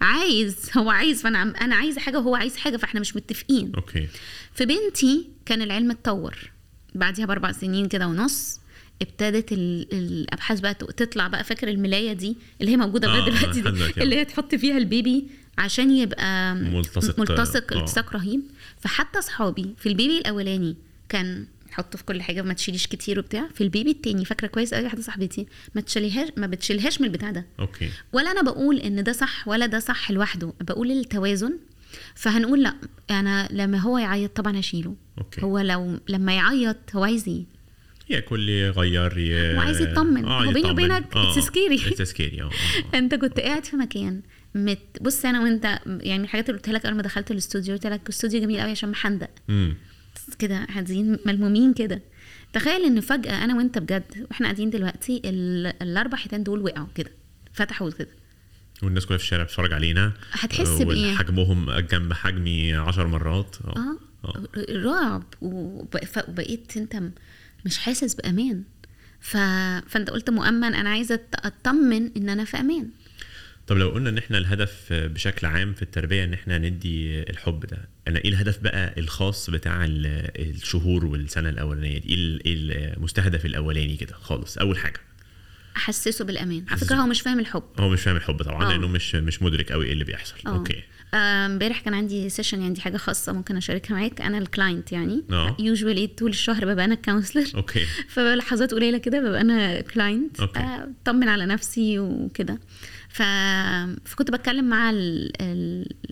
[0.00, 3.72] عايز هو عايز فأنا أنا عايزة حاجة وهو عايز حاجة فإحنا مش متفقين.
[3.76, 4.08] okay.
[4.54, 6.34] في بنتي كان العلم اتطور.
[6.94, 8.60] بعديها بأربع سنين كده ونص
[9.02, 11.44] ابتدت ال- الأبحاث بقى تطلع بقى.
[11.44, 13.68] فاكر الملاية دي اللي هي موجودة لغاية آه، دلوقتي دي؟
[14.00, 14.02] آه.
[14.02, 15.26] اللي هي تحط فيها ال baby
[15.58, 17.78] عشان يبقى ملتصق- ملتصق آه.
[17.78, 18.40] التصاق رهيب.
[18.84, 20.76] فحتى اصحابي في ال baby الأولاني
[21.08, 24.74] كان حطه في كل حاجة ما تشيليش كتير وبتاع في ال baby التاني فاكرة كويس
[24.74, 29.04] قوي واحدة صاحبتي ما تشيليهاش ما بتشيلهاش من البتاع ده okay ولا أنا بقول إن
[29.04, 31.58] ده صح ولا ده صح لوحده بقول التوازن
[32.14, 32.74] فهنقول لأ
[33.10, 37.44] أنا لما هو يعيط طبعا هشيله okay هو لو لما يعيط هو عايز إيه
[38.10, 39.56] ياكل يغير ي...
[39.56, 40.24] وعايز يطمن.
[40.24, 40.70] هو بيني.
[40.70, 41.16] وبينك.
[41.16, 42.50] it's scary آه آه.
[42.98, 44.22] أنت كنت قاعد في مكان
[44.54, 47.86] مت بص أنا وأنت يعني من الحاجات اللي قلتها لك أول ما دخلت الاستوديو قلت
[47.86, 49.30] لك الاستوديو جميل قوي عشان محندق.
[50.38, 52.00] كده قاعدين ملمومين كده.
[52.52, 57.10] تخيل إن فجأة أنا وأنت بجد وإحنا قاعدين دلوقتي ال- الأربع حيتان دول وقعوا كده
[57.52, 58.08] فتحوا كده.
[58.82, 60.12] والناس كلها في الشارع بتتفرج علينا.
[60.32, 63.56] هتحس آه، بإيه؟ وحجمهم جنب حجمي عشر مرات.
[63.64, 63.96] آه.
[64.70, 65.22] رعب.
[65.40, 67.02] وب- ف- وبقيت أنت
[67.66, 68.62] مش حاسس بأمان.
[69.20, 69.36] ف...
[69.88, 72.88] فأنت قلت مؤمن أنا عايزة أطمن إن أنا في أمان.
[73.66, 77.78] طب لو قلنا إن إحنا الهدف بشكل عام في التربية إن إحنا ندي الحب ده
[78.08, 82.54] أنا إيه الهدف بقى الخاص بتاع ال- الشهور والسنة الأولانية دي؟ إيه إيه
[82.96, 85.00] المستهدف الأولاني كده خالص؟ أول حاجة.
[85.76, 86.64] أحسسه بالأمان.
[86.68, 87.62] على فكرة هو مش فاهم الحب.
[87.78, 88.70] هو مش فاهم الحب طبعا آه.
[88.72, 90.34] لأنه مش مش مدرك قوي إيه اللي بيحصل.
[90.46, 90.50] آه.
[90.50, 90.82] أوكي.
[91.14, 94.20] آه، امبارح كان عندي session يعني دي حاجة خاصة ممكن أشاركها معاك.
[94.20, 95.22] أنا ال client يعني.
[95.32, 95.56] آه.
[95.60, 97.84] usually طول الشهر ببقى أنا ال counselor okay.
[98.14, 100.40] فلحظات قليلة كده ببقى أنا client.
[100.40, 102.58] اطمن على نفسي وكده.
[103.14, 103.22] ف...
[104.04, 104.90] فكنت بتكلم مع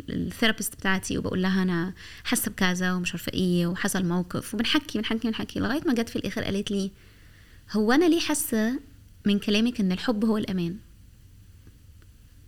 [0.09, 1.93] ال therapist بتاعتي وبقول لها أنا
[2.25, 4.55] حاسة بكذا ومش عارفة إيه وحصل موقف.
[4.55, 6.91] وبنحكي بنحكي بنحكي لغاية ما جت في الآخر قالت لي
[7.73, 8.81] هو أنا ليه حاسة
[9.27, 10.77] من كلامك إن الحب هو الأمان؟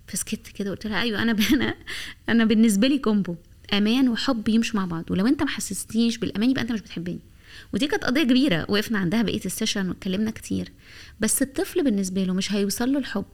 [0.07, 1.75] فسكت كده قلت لها أيوه أنا أنا
[2.29, 3.37] أنا بالنسبة لي combo
[3.73, 5.11] أمان وحب يمشوا مع بعض.
[5.11, 7.21] ولو أنت ما حسستنيش بالأمان يبقى أنت مش بتحبني.
[7.73, 10.73] ودي كانت قضية كبيرة وقفنا عندها بقية ال session واتكلمنا كتير.
[11.21, 13.25] بس الطفل بالنسبة له مش هيوصل له الحب.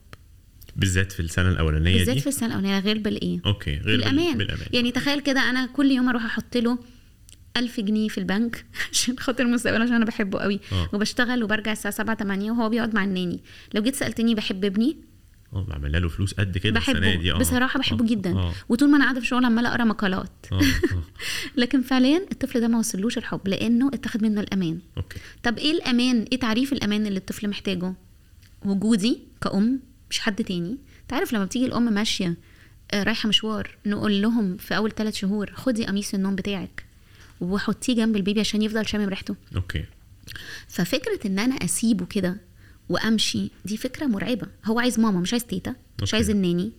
[0.76, 4.38] بالذات في السنة الأولانية بالذات دي؟ في السنة الأولانية غير بالإيه؟ okay غير بال- بالأمان.
[4.38, 4.66] بالأمان.
[4.72, 6.78] يعني تخيل كده أنا كل يوم أروح أحط له
[7.56, 10.60] ألف جنيه في البنك عشان خاطر المستقبل عشان أنا بحبه قوي.
[10.72, 10.88] آه.
[10.92, 13.40] وبشتغل وبرجع الساعة 7 8 وهو بيقعد مع ال nanny.
[13.74, 14.96] لو جيت سألتني بحب ابني؟
[15.52, 17.14] آه بعمل له فلوس قد كده السنة بحبه.
[17.22, 17.32] دي.
[17.32, 17.38] آه.
[17.38, 18.08] بصراحة بحبه آه.
[18.08, 18.32] جدا.
[18.32, 18.52] آه.
[18.68, 20.46] وطول ما أنا قاعدة في شغل عمالة أقرأ مقالات.
[20.52, 20.56] آه.
[20.60, 20.62] آه.
[21.60, 24.78] لكن فعليا الطفل ده ما وصلوش الحب لأنه اتخذ منه الأمان.
[24.96, 25.18] okay.
[25.42, 27.94] طب إيه الأمان؟ إيه تعريف الأمان اللي الطفل محتاجه؟
[28.64, 29.80] وجودي كأم
[30.10, 30.78] مش حد تاني.
[31.08, 32.34] تعرف لما بتيجي الأم ماشية
[32.92, 36.84] آه، رايحة مشوار نقول لهم في أول ثلاث شهور خدي قميص النوم بتاعك
[37.40, 39.36] وحطيه جنب ال baby عشان يفضل شامم ريحته.
[39.56, 39.84] okay.
[40.68, 42.36] ففكرة إن أنا أسيبه كده
[42.88, 44.46] وأمشي دي فكرة مرعبة.
[44.64, 46.16] هو عايز ماما مش عايز تيتا مش okay.
[46.16, 46.72] عايز ال nanny.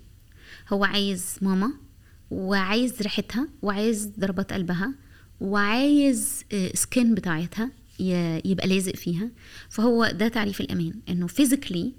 [0.74, 1.74] هو عايز ماما
[2.32, 4.94] وعايز ريحتها وعايز ضربات قلبها
[5.42, 9.30] وعايز آه، skin بتاعتها ي- يبقى لازق فيها.
[9.70, 11.94] فهو ده تعريف الأمان إنه physically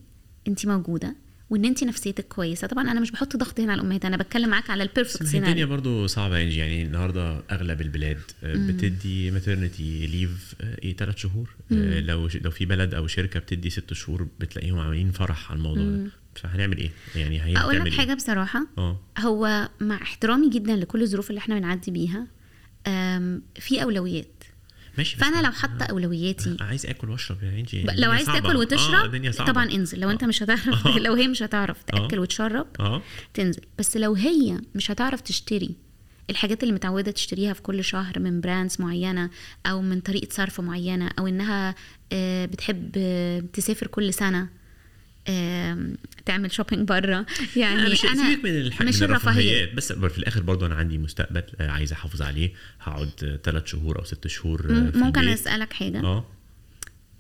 [0.49, 1.17] انت موجوده
[1.51, 2.67] وإن انت نفسيتك كويسة.
[2.67, 5.27] طبعا أنا مش بحط ضغط هنا على الأمهات أنا بتكلم معاك على ال perfect هي
[5.27, 10.97] الدنيا سيناريو برضو صعبة يا انجي يعني النهاردة أغلب البلاد آه، بتدي maternity leave إيه
[10.97, 11.51] ثلاث شهور.
[11.73, 15.85] آه، لو لو في بلد أو شركة بتدي ست شهور بتلاقيهم عاملين فرح على الموضوع
[15.85, 16.11] ده.
[16.35, 18.67] فهنعمل إيه؟ يعني هي أقول لك إيه؟ حاجة بصراحة.
[18.79, 19.01] آه.
[19.19, 22.27] هو مع احترامي جدا لكل الظروف اللي إحنا بنعدي بيها
[23.61, 24.42] في أولويات.
[24.99, 25.17] ماشي.
[25.17, 28.27] فأنا لو حاطة اولوياتي عايز آكل وأشرب يا الدنيا لو عايز.
[28.27, 29.53] تاكل وتشرب صعبة.
[29.53, 30.01] طبعا انزل.
[30.01, 30.99] لو انت مش هتعرف آه.
[31.07, 32.21] لو هي مش هتعرف تاكل آه.
[32.21, 33.03] وتشرب آه.
[33.35, 33.63] تنزل.
[33.79, 35.75] بس لو هي مش هتعرف تشتري
[36.31, 39.31] الحاجات اللي متعودة تشتريها في كل شهر من brands معينة
[39.67, 41.75] أو من طريقة صرف معينة أو إنها
[42.13, 44.49] آه، بتحب آه، تسافر كل سنة آم،
[46.27, 50.43] تعمل shopping بره يعني مش أنا سيبك من الحاجة مش من الرفاهيات بس في الآخر
[50.43, 52.53] برضو أنا عندي مستقبل آه، عايز أحافظ عليه.
[52.81, 55.39] هقعد ثلاث شهور أو ست شهور آه، في ممكن البيت.
[55.41, 56.25] أسألك حاجة؟ آه.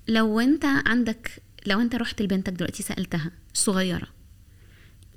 [0.08, 4.06] لو أنت عندك لو أنت رحت لبنتك دلوقتي سألتها صغيرة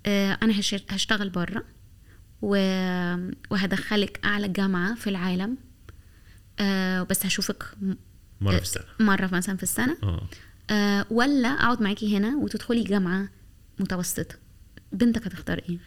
[0.06, 1.64] آه أنا هش- هشتغل بره.
[2.42, 5.58] وهدخلك أعلى جامعة في العالم
[7.10, 7.94] بس هشوفك م-
[8.42, 8.84] مرة في السنة.
[9.00, 9.98] مرة مثلا في السنة.
[10.04, 10.28] آه.
[11.10, 13.30] ولا أقعد معاكي هنا وتدخلي جامعة
[13.80, 14.36] متوسطة؟
[14.92, 15.78] بنتك هتختار إيه؟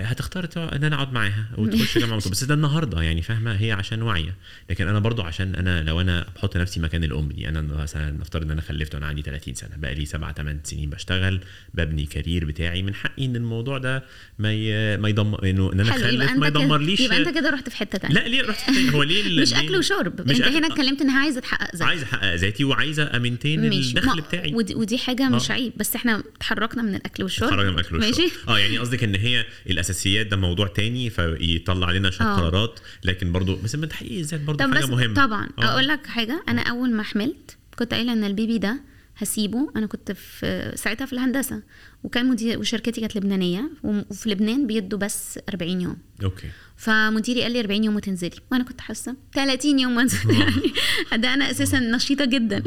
[0.00, 2.32] هتختار إن أنا أقعد معاها وتخش جامعة مطلوب.
[2.32, 4.34] بس ده النهارده يعني فاهمة؟ هي عشان واعية.
[4.70, 8.42] لكن أنا برضو عشان أنا لو أنا بحط نفسي مكان الأم دي أنا مثلا نفترض
[8.44, 11.40] إن أنا خلفت وأنا عندي 30 سنة بقى لي 7 8 سنين بشتغل
[11.74, 14.04] ببني كارير بتاعي من حقي إن الموضوع ده
[14.38, 14.96] ما ي...
[14.96, 18.14] ما يدمر إنه إن أنا اخلف ما يدمرليش يبقى أنت كده رحت في حتة تانية.
[18.14, 20.28] لا ليه رحت فين؟ هو ليه مش أكل وشرب.
[20.30, 24.20] مش أنت أكل- هنا اتكلمت انها عايزة تحقق ذات عايز أحقق ذاتي وعايزة أمنتين الدخل
[24.20, 24.54] بتاعي.
[24.54, 25.54] ودي, ودي حاجة مش آه.
[25.54, 25.72] عيب.
[25.76, 27.50] بس إحنا اتحركنا من الأكل والشرب.
[27.50, 28.20] خرجنا من الأكل والشرب.
[28.20, 28.34] ماشي.
[28.48, 29.44] آه يعني قصدك إن هي
[29.84, 32.36] الأساسيات ده موضوع تاني فيطلع علينا شوية آه.
[32.36, 35.14] قرارات لكن برضو بس تحقيق الذات برضو حاجة مهمة.
[35.14, 35.64] طبعا آه.
[35.64, 38.80] أقول لك حاجة أنا أول ما حملت كنت قايلة إن ال baby ده
[39.16, 41.62] هسيبه أنا كنت في ساعتها في الهندسة
[42.04, 45.96] وكان مدير وشركتي كانت لبنانية وفي لبنان بيدوا بس 40 يوم.
[46.24, 46.48] okay.
[46.76, 50.30] فمديري قال لي 40 يوم وتنزلي وأنا كنت حاسة 30 يوم وأنزل.
[50.30, 52.62] يعني ده أنا أساسا نشيطة جدا.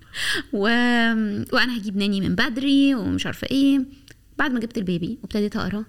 [0.52, 0.62] و...
[1.52, 3.80] وأنا هجيب ناني من بدري ومش عارفة إيه.
[4.38, 5.84] بعد ما جبت البيبي وابتديت أقرأ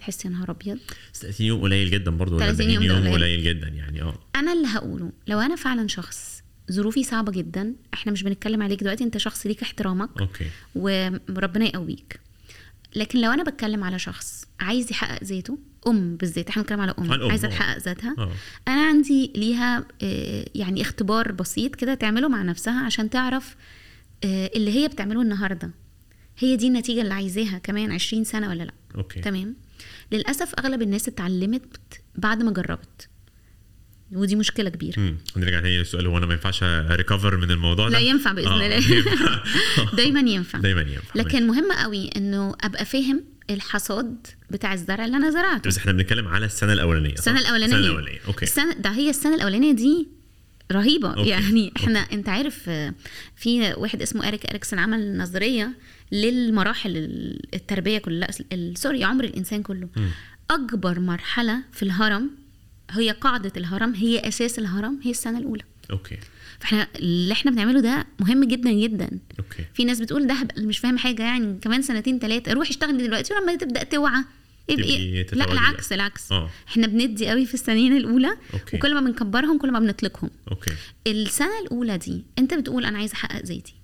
[0.00, 0.78] تحس يا نهار أبيض؟
[1.14, 3.42] 30 يوم قليل جدا ولا 30 40 يوم يوم قليل.
[3.44, 4.18] جدا يعني آه.
[4.36, 9.04] أنا اللي هقوله لو أنا فعلا شخص ظروفي صعبة جدا إحنا مش بنتكلم عليك دلوقتي
[9.04, 10.46] أنت شخص ليك احترامك أوكي.
[10.74, 12.20] وربنا يقويك.
[12.96, 17.30] لكن لو أنا بتكلم على شخص عايز يحقق ذاته أم بالذات إحنا بنتكلم على أم
[17.30, 17.50] عايزة آه.
[17.50, 18.32] تحقق ذاتها آه.
[18.68, 23.56] أنا عندي ليها آه، يعني اختبار بسيط كده تعمله مع نفسها عشان تعرف
[24.24, 25.70] آه، اللي هي بتعمله النهارده.
[26.38, 29.20] هي دي النتيجة اللي عايزاها كمان 20 سنة ولا لأ؟ أوكي.
[29.20, 29.56] تمام؟
[30.12, 33.08] للأسف أغلب الناس اتعلمت بعد ما جربت.
[34.12, 34.98] ودي مشكلة كبيرة.
[34.98, 38.48] امم نرجع تاني للسؤال هو أنا ما ينفعش ريكفر من الموضوع ده؟ لا ينفع بإذن
[38.48, 38.74] آه، الله.
[38.96, 39.42] ينفع.
[39.96, 40.58] دايما ينفع.
[40.58, 41.14] دايما ينفع.
[41.14, 45.68] لكن مهم قوي إنه أبقى فاهم الحصاد بتاع الزرع اللي أنا زرعته.
[45.68, 47.66] بس إحنا بنتكلم على السنة الأولانية؟ السنة الأولانية.
[47.66, 48.18] السنة الأولانية.
[48.26, 48.44] أوكي.
[48.44, 50.08] السنة ده هي السنة الأولانية دي
[50.72, 51.08] رهيبة.
[51.08, 51.20] okay.
[51.20, 51.30] okay.
[51.30, 52.14] يعني إحنا okay.
[52.14, 52.94] أنت عارف آه،
[53.36, 55.72] في واحد اسمه Erik Erikson عمل نظرية
[56.12, 58.28] للمراحل ال- التربية كلها
[58.74, 59.88] sorry عمر الإنسان كله.
[59.96, 60.08] مم.
[60.50, 62.30] أكبر مرحلة في الهرم
[62.90, 65.62] هي قاعدة الهرم هي أساس الهرم هي السنة الأولى.
[65.90, 66.18] okay.
[66.58, 69.10] فإحنا اللي إحنا بنعمله ده مهم جدا جدا.
[69.38, 69.64] okay.
[69.74, 73.34] في ناس بتقول ده هبقى مش فاهم حاجة يعني كمان سنتين ثلاثة روح اشتغلي دلوقتي
[73.34, 74.24] ولما تبدأ توعى.
[74.68, 76.32] يبقى لا العكس العكس.
[76.32, 76.50] آه.
[76.68, 78.76] إحنا بندي قوي في السنين الأولى okay.
[78.76, 80.30] وكل ما بنكبرهم كل ما بنطلقهم.
[80.50, 80.70] okay.
[81.06, 83.74] السنة الأولى دي أنت بتقول أنا عايزة أحقق ذاتي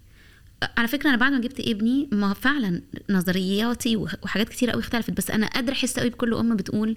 [0.79, 5.11] على فكرة أنا بعد ما جبت ابني ما فعلا نظرياتي وح- وحاجات كتير قوي اختلفت
[5.11, 6.97] بس أنا قادرة أحس قوي بكل أم بتقول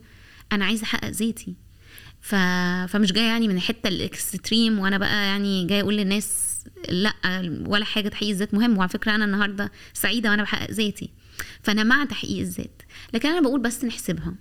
[0.51, 1.55] أنا عايزة أحقق ذاتي.
[2.21, 2.35] ف...
[2.89, 7.13] فمش جاية يعني من الحتة ال extreme وأنا بقى يعني جاية أقول للناس لأ
[7.67, 11.09] ولا حاجة تحقيق الذات مهم وعلى فكرة أنا النهارده سعيدة وأنا بحقق ذاتي.
[11.63, 12.81] فأنا مع تحقيق الذات.
[13.13, 14.35] لكن أنا بقول بس نحسبها.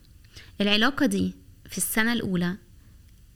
[0.61, 1.35] العلاقة دي
[1.71, 2.57] في السنة الأولى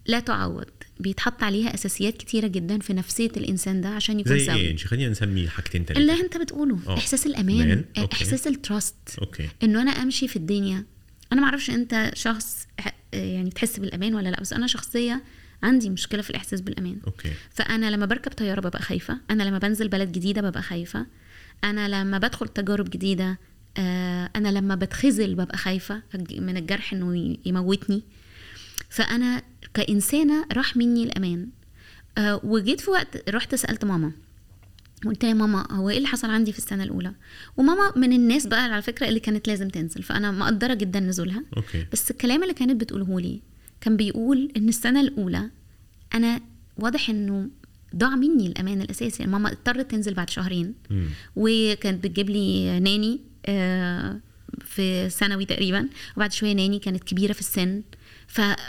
[0.07, 0.71] لا تعوض.
[1.03, 4.55] بيتحط عليها أساسيات كتيرة جدا في نفسية الإنسان ده عشان يكون زي سوي.
[4.57, 6.97] إيه خلينا نسمي حاجتين اللي ثلاثة أنت بتقوله آه.
[6.99, 8.17] إحساس الأمان أمان، okay.
[8.17, 9.49] إحساس ال trust okay.
[9.63, 10.85] إنه أنا أمشي في الدنيا.
[11.33, 12.67] أنا ما أعرفش أنت شخص
[13.13, 15.23] يعني تحس بالأمان ولا لأ بس أنا شخصية
[15.63, 16.97] عندي مشكلة في الإحساس بالأمان.
[17.07, 17.31] okay.
[17.51, 21.07] فأنا لما بركب طيارة ببقى خايفة أنا لما بنزل بلد جديدة ببقى خايفة
[21.65, 23.39] أنا لما بدخل تجارب جديدة
[23.77, 26.03] آه، أنا لما بتخزل ببقى خايفة
[26.39, 28.03] من الجرح إنه يموتني.
[28.93, 29.43] فأنا
[29.75, 31.49] كإنسانة راح مني الأمان.
[32.19, 34.13] آه، وجيت في وقت رحت سألت ماما.
[35.07, 37.13] قلت لها يا ماما هو إيه اللي حصل عندي في السنة الأولى؟
[37.57, 41.45] وماما من الناس بقى على فكرة اللي كانت لازم تنزل فأنا مقدرة جدا نزولها.
[41.57, 41.87] أوكي.
[41.93, 43.41] بس الكلام اللي كانت بتقوله لي
[43.81, 45.51] كان بيقول إن السنة الأولى
[46.15, 46.41] أنا
[46.79, 47.51] واضح إنه
[47.97, 49.27] ضاع مني الأمان الأساسي.
[49.27, 50.75] ماما اضطرت تنزل بعد شهرين.
[51.37, 54.21] وكانت بتجيب لي nanny آه،
[54.65, 55.89] في ثانوي تقريبا.
[56.17, 57.83] وبعد شوية nanny كانت كبيرة في السن.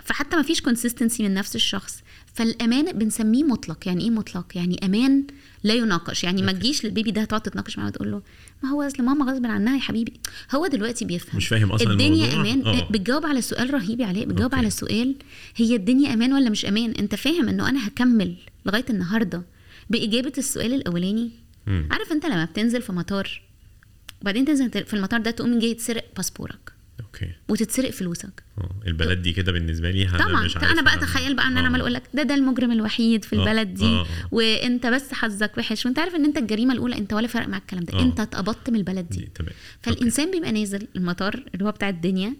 [0.03, 2.03] فحتى ما فيش consistency من نفس الشخص.
[2.33, 3.87] فالأمان بنسميه مطلق.
[3.87, 5.23] يعني إيه مطلق؟ يعني أمان
[5.63, 6.23] لا يناقش.
[6.23, 8.21] يعني ما تجيش لل baby ده تقعد تتناقش معاه وتقول له
[8.63, 10.13] ما هو أصل ماما غصب عنها يا حبيبي.
[10.55, 11.37] هو دلوقتي بيفهم.
[11.37, 12.41] مش فاهم أصلاً الدنيا الموضوع.
[12.53, 12.67] أمان.
[12.67, 12.89] آه.
[12.89, 14.25] بتجاوب على سؤال رهيب يا علاء.
[14.25, 14.55] بتجاوب okay.
[14.55, 15.15] على سؤال
[15.55, 19.43] هي الدنيا أمان ولا مش أمان؟ أنت فاهم إنه أنا هكمل لغاية النهارده
[19.89, 21.31] بإجابة السؤال الأولاني؟
[21.67, 21.87] مم.
[21.91, 23.41] عارف أنت لما بتنزل في مطار
[24.21, 26.62] وبعدين تنزل في المطار ده تقوم جاي تسرق passport
[27.13, 27.18] ك.
[27.18, 27.31] okay.
[27.49, 28.43] وتتسرق فلوسك.
[28.57, 30.45] أه البلد دي كده بالنسبة لي أنا طبعا.
[30.45, 31.05] مش أنا بقى عارفة.
[31.05, 31.65] تخيل بقى إن أنا آه.
[31.69, 34.05] عمال أقول لك ده ده المجرم الوحيد في آه، البلد دي آه.
[34.31, 35.85] وأنت بس حظك وحش.
[35.85, 37.93] وأنت عارف إن أنت الجريمة الأولى أنت ولا فرق معاك الكلام ده.
[37.99, 38.01] آه.
[38.01, 39.17] أنت اتقبضت من البلد دي.
[39.19, 39.51] دي تمام.
[39.81, 42.33] فالإنسان بيبقى نازل المطار اللي هو بتاع الدنيا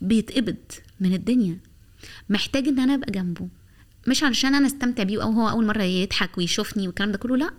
[0.00, 0.56] بيتقبض
[1.00, 1.58] من الدنيا.
[2.28, 3.48] محتاج إن أنا أبقى جنبه.
[4.08, 7.50] مش علشان أنا أستمتع بيه أو هو أول مرة يضحك ويشوفني والكلام ده كله لأ.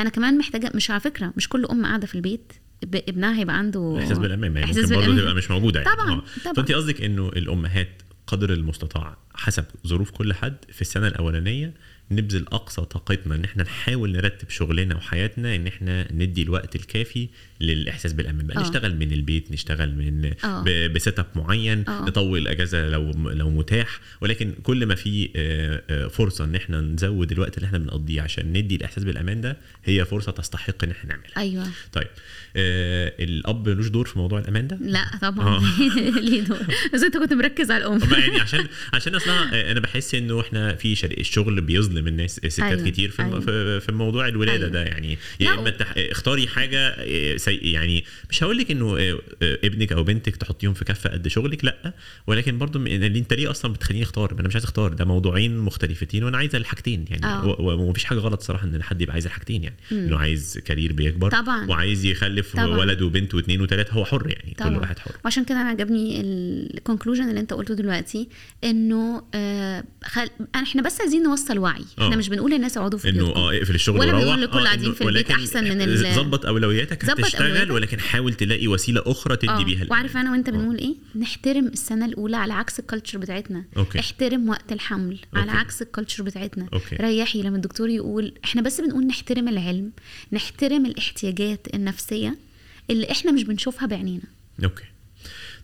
[0.00, 2.52] أنا كمان محتاجة مش على فكرة مش كل أم قاعدة في البيت
[2.84, 5.20] ابنها هيبقى عنده احساس بالأمان يعني ممكن برضه.
[5.20, 6.22] تبقى مش موجودة يعني طبعاً، آه.
[6.44, 6.54] طبعاً.
[6.54, 11.74] فانت قصدك إنه الأمهات قدر المستطاع حسب ظروف كل حد في السنة الأولانية
[12.10, 17.28] نبذل أقصى طاقتنا إن إحنا نحاول نرتب شغلنا وحياتنا إن إحنا ندي الوقت الكافي
[17.60, 18.60] للإحساس بالامان بقى آه.
[18.60, 20.86] نشتغل من البيت نشتغل من آه.
[20.86, 22.04] بسيت اب معين آه.
[22.04, 27.32] نطول الأجازة لو لو متاح ولكن كل ما في آه، آه، فرصة إن إحنا نزود
[27.32, 31.36] الوقت اللي إحنا بنقضيه عشان ندي الإحساس بالأمان ده هي فرصة تستحق إن إحنا نعملها
[31.36, 32.08] أيوه طيب
[32.56, 35.60] آه الأب ملوش دور في موضوع الأمان ده لا طبعا
[36.20, 36.58] ليه دور
[36.94, 40.74] بس أنت كنت مركز على الأم يعني عشان عشان أصلا آه، أنا بحس إنه إحنا
[40.74, 41.00] في.
[41.04, 42.90] الشغل بيظلم الناس ستات أيوة،.
[42.90, 43.22] كتير في.
[43.22, 43.40] أيوة.
[43.78, 44.68] في موضوع الولادة أيوة.
[44.68, 45.74] ده يعني يا إما.
[45.96, 46.96] اختاري حاجة
[47.50, 47.72] سي...
[47.72, 51.64] يعني مش هقول لك إنه آه، آه، ابنك أو بنتك تحطيهم في كفة قد شغلك
[51.64, 51.94] لأ.
[52.26, 54.92] ولكن برضو اللي أنت ليه أصلا بتخليني أختار؟ أنا مش عايز أختار.
[54.92, 57.26] ده موضوعين مختلفتين وأنا عايزه الحاجتين يعني.
[57.26, 57.60] آه.
[57.60, 59.76] ومفيش حاجة غلط صراحة إن حد يبقى عايز الحاجتين يعني.
[59.90, 59.98] مم.
[59.98, 61.66] إنه عايز career بيكبر طبعاً.
[61.70, 62.66] وعايز يخلف طبعاً.
[62.66, 64.78] ولد وبنت واثنين وثلاثه هو حر يعني كل طبعا.
[64.78, 65.12] واحد حر.
[65.24, 68.28] وعشان كده أنا عجبني ال conclusion اللي أنت قلته دلوقتي
[68.64, 70.28] إنه آه خل...
[70.54, 71.84] إحنا بس عايزين نوصل وعي.
[71.98, 72.18] إحنا آه.
[72.18, 75.30] مش بنقول للناس اقعدوا في إنه آه اقفل الشغل ولا بنقول لكل قاعدين في البيت
[75.30, 77.70] أحسن من ظبط أولوياتك ظبط أولوياتك.
[77.70, 80.16] ولكن حاول تلاقي وسيلة أخرى تدي آه بيها وعارف.
[80.16, 80.52] أنا وأنت آه.
[80.52, 83.98] بنقول إيه نحترم السنة الأولى على عكس ال culture بتاعتنا okay.
[83.98, 85.58] احترم وقت الحمل على okay.
[85.58, 86.96] عكس ال culture بتاعتنا okay.
[86.96, 89.90] ريحي لما الدكتور يقول إحنا بس بنقول نحترم العلم
[90.32, 92.36] نحترم الاحتياجات النفسية
[92.90, 94.22] اللي إحنا مش بنشوفها بعينينا
[94.64, 94.84] أوكي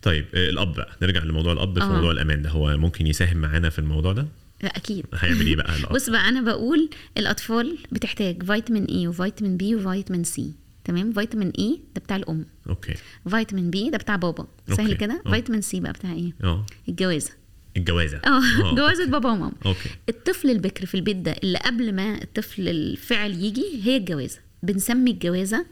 [0.03, 1.93] طيب آه، الأب بقى نرجع لموضوع الأب في آه.
[1.93, 4.27] موضوع الأمان ده هو ممكن يساهم معانا في الموضوع ده
[4.62, 9.74] لا أكيد هيعمل إيه بقى بص بقى أنا بقول الأطفال بتحتاج فيتامين A وفيتامين B
[9.74, 10.53] وفيتامين C
[10.87, 12.47] تمام؟ فيتامين A ده بتاع الأم.
[12.68, 12.94] okay.
[13.30, 14.47] فيتامين B ده بتاع بابا.
[14.76, 14.95] سهل.
[14.95, 15.30] كده؟ آه.
[15.30, 16.66] فيتامين C بقى بتاع إيه؟ أه.
[16.89, 17.30] الجوازة.
[17.76, 18.18] الجوازة.
[18.18, 18.74] أه.
[18.78, 19.53] جوازة بابا وماما.
[19.66, 19.88] okay.
[20.09, 24.39] الطفل البكر في البيت ده اللي قبل ما الطفل الفعل يجي هي الجوازة.
[24.62, 25.66] بنسمي الجوازة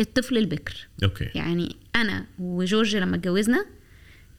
[0.00, 0.88] الطفل البكر.
[1.04, 1.30] okay.
[1.34, 3.66] يعني أنا وجورج لما اتجوزنا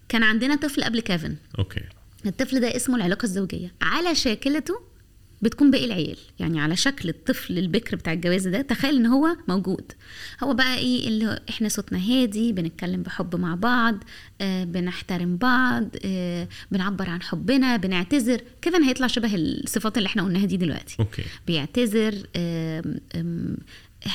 [0.10, 1.36] كان عندنا طفل قبل كيفن.
[1.60, 1.82] okay.
[2.26, 3.74] الطفل ده اسمه العلاقة الزوجية.
[3.82, 4.82] على شاكلته
[5.42, 6.18] بتكون باقي العيال.
[6.40, 9.92] يعني على شكل الطفل البكر بتاع الجواز ده تخيل إن هو موجود.
[10.44, 14.04] هو بقى إيه اللي إحنا صوتنا هادي بنتكلم بحب مع بعض
[14.42, 18.42] آه بنحترم بعض آه بنعبر عن حبنا بنعتذر.
[18.62, 20.96] كيفن هيطلع شبه الصفات اللي إحنا قلناها دي دلوقتي.
[21.00, 21.24] okay.
[21.48, 23.58] بيعتذر آم،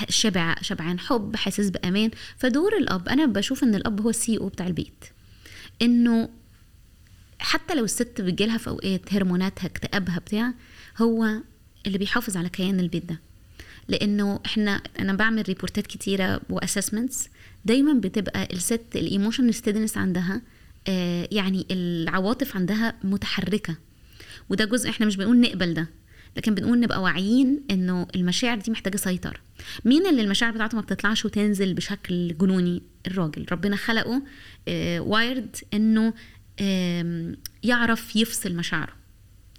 [0.08, 2.10] شبع شبعان حب حاسس بأمان.
[2.36, 5.04] فدور الأب أنا بشوف إن الأب هو ال CEO بتاع البيت.
[5.82, 6.28] إنه
[7.38, 10.54] حتى لو الست بتجيلها في أوقات هرموناتها اكتئابها بتاع
[11.00, 11.28] هو
[11.86, 13.20] اللي بيحافظ على كيان البيت ده.
[13.88, 17.28] لأنه إحنا أنا بعمل report ات كتيرة و assessments
[17.64, 20.42] دايما بتبقى الست ال emotion steadiness عندها
[20.88, 23.76] آه يعني العواطف عندها متحركة.
[24.48, 25.88] وده جزء إحنا مش بنقول نقبل ده
[26.36, 29.36] لكن بنقول نبقى واعيين إنه المشاعر دي محتاجة سيطرة.
[29.84, 33.46] مين اللي المشاعر بتاعته ما بتطلعش وتنزل بشكل جنوني؟ الراجل.
[33.52, 34.22] ربنا خلقه
[34.68, 36.14] آه wired إنه
[36.60, 38.92] آم، يعرف يفصل مشاعره.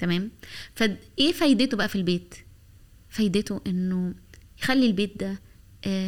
[0.01, 0.31] تمام؟
[0.75, 2.35] فايه فايدته بقى في البيت؟
[3.09, 4.13] فايدته انه
[4.61, 5.39] يخلي البيت ده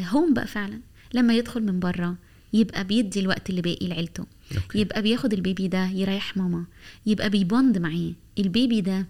[0.09, 0.79] home بقى فعلا.
[1.13, 2.15] لما يدخل من بره
[2.53, 4.25] يبقى بيدي الوقت اللي باقي لعيلته.
[4.57, 4.79] okay.
[4.79, 6.65] يبقى بياخد ال baby ده يريح ماما.
[7.05, 8.11] يبقى بي bond معاه.
[8.39, 9.07] البيبي ده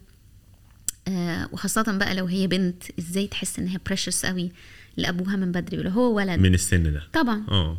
[1.07, 4.51] آه وخاصة بقى لو هي بنت إزاي تحس ان هي precious قوي
[4.97, 6.39] لأبوها من بدري؟ ولو هو ولد.
[6.39, 7.03] من السن ده.
[7.13, 7.45] طبعا.
[7.49, 7.77] آه.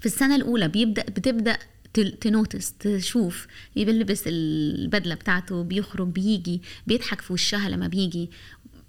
[0.00, 1.58] في السنة الأولى بيبدأ بتبدأ
[2.00, 8.30] ت notice تشوف بيلبس البدلة بتاعته بيخرج بيجي بيضحك في وشها لما بيجي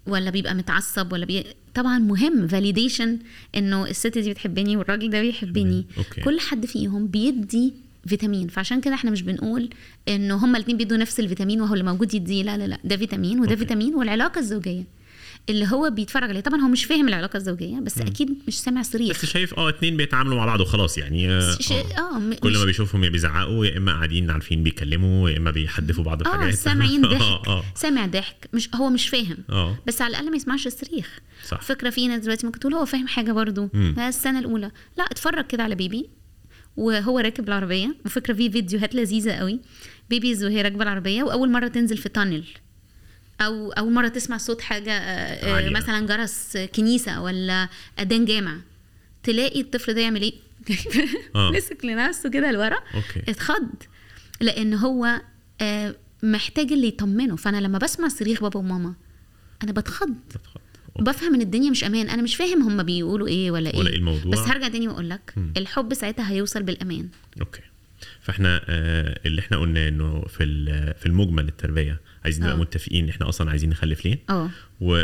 [0.06, 1.44] ولا بيبقى متعصب ولا بي...
[1.74, 3.18] طبعا مهم validation
[3.56, 6.20] إنه الست دي بتحبني والراجل ده بيحبني okay.
[6.20, 7.72] كل حد فيهم بيدي
[8.06, 9.68] فيتامين فعشان كده إحنا مش بنقول
[10.08, 13.40] إنه هما الاثنين بيدوا نفس الفيتامين وهو اللي موجود يديه لا لا لا ده فيتامين
[13.40, 13.56] وده okay.
[13.56, 14.84] فيتامين والعلاقة الزوجية
[15.48, 16.40] اللي هو بيتفرج عليه.
[16.40, 19.96] طبعا هو مش فاهم العلاقة الزوجية بس أكيد مش سامع صريخ بس شايف آه اتنين
[19.96, 21.84] بيتعاملوا مع بعض وخلاص يعني آه ش- آه.
[22.14, 26.04] آه م- كل ما بيشوفهم يا بيزعقوا يا إما قاعدين عارفين بيتكلموا يا إما بيحدفوا
[26.04, 27.64] بعض آه بحاجات سامعين آه ضحك آه.
[27.74, 28.48] سامع ضحك.
[28.52, 29.36] مش هو مش فاهم.
[29.50, 29.76] آه.
[29.86, 31.18] بس على الأقل ما يسمعش الصريخ
[31.48, 31.60] صح.
[31.60, 33.94] فكرة في ناس دلوقتي ممكن تقول هو فاهم حاجة برضو مم.
[33.96, 34.70] ما السنة الأولى.
[34.98, 36.08] لا اتفرج كده على بيبي
[36.76, 37.96] وهو راكب العربية.
[38.04, 39.60] وفكرة في فيديوهات لذيذة قوي.
[40.10, 42.44] بيبيز وهي راكبة العربية وأول مرة تنزل في تانل
[43.40, 45.70] أو أول مرة تسمع صوت حاجة آه، آه، عالية.
[45.70, 47.68] مثلا جرس كنيسة ولا
[48.00, 48.56] أذان جامع
[49.22, 50.32] تلاقي الطفل ده يعمل إيه
[51.34, 51.50] آه.
[51.56, 52.76] مسك لنفسه كده لورا
[53.28, 53.68] اتخض
[54.40, 55.20] لأن هو
[56.22, 58.94] محتاج اللي يطمنه فأنا لما بسمع صريخ بابا وماما
[59.62, 60.60] أنا بتخض اتفضل.
[60.98, 63.96] بفهم إن الدنيا مش أمان أنا مش فاهم هم بيقولوا إيه ولا إيه ولا إيه
[63.96, 64.32] الموضوع.
[64.32, 65.34] بس هرجع تاني وأقول لك.
[65.56, 67.08] الحب ساعتها هيوصل بالأمان
[67.40, 67.60] أوكي
[68.20, 68.60] فإحنا
[69.26, 70.44] اللي إحنا قلناه إنه في
[71.00, 72.60] في المجمل التربية عايزين نبقى آه.
[72.60, 74.50] متفقين إحنا أصلا عايزين نخلف ليه؟ آه.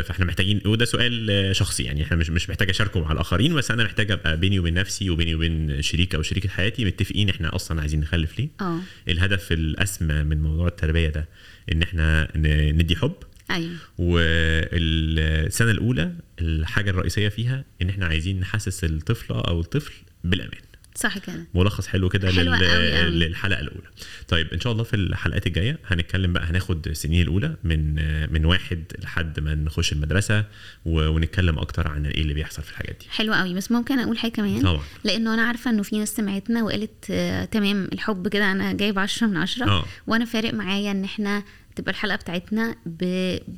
[0.01, 3.83] فإحنا محتاجين وده سؤال شخصي يعني إحنا مش مش محتاج أشاركه مع الآخرين بس أنا
[3.83, 7.99] محتاج أبقى بيني وبين نفسي وبيني وبين شريك أو شريكة حياتي متفقين إحنا أصلا عايزين
[7.99, 8.79] نخلف ليه؟ آه.
[9.07, 11.27] الهدف الأسمى من موضوع التربية ده
[11.71, 12.27] إن إحنا
[12.71, 13.15] ندي حب.
[13.51, 13.71] أيوه.
[13.97, 16.11] والسنة الأولى
[16.41, 19.93] الحاجة الرئيسية فيها إن إحنا عايزين نحسس الطفله أو الطفل
[20.23, 20.61] بالأمان.
[20.95, 21.45] صح كده.
[21.53, 23.19] ملخص حلو كده لل...
[23.19, 23.87] للحلقة الأولى.
[24.27, 27.95] طيب إن شاء الله في الحلقات الجاية هنتكلم بقى هناخد السنين الأولى من
[28.33, 30.45] من واحد لحد ما نخش المدرسة
[30.85, 31.07] و...
[31.07, 33.05] ونتكلم أكتر عن إيه اللي بيحصل في الحاجات دي.
[33.09, 33.53] حلو قوي.
[33.53, 34.83] بس ممكن أقول حاجة كمان؟ طبعا.
[35.03, 39.27] لأنه أنا عارفة إنه في ناس سمعتنا وقالت آه تمام الحب كده أنا جايب 10
[39.27, 39.85] من 10 آه.
[40.07, 41.43] وأنا فارق معايا إن إحنا
[41.75, 43.03] تبقى الحلقة بتاعتنا ب...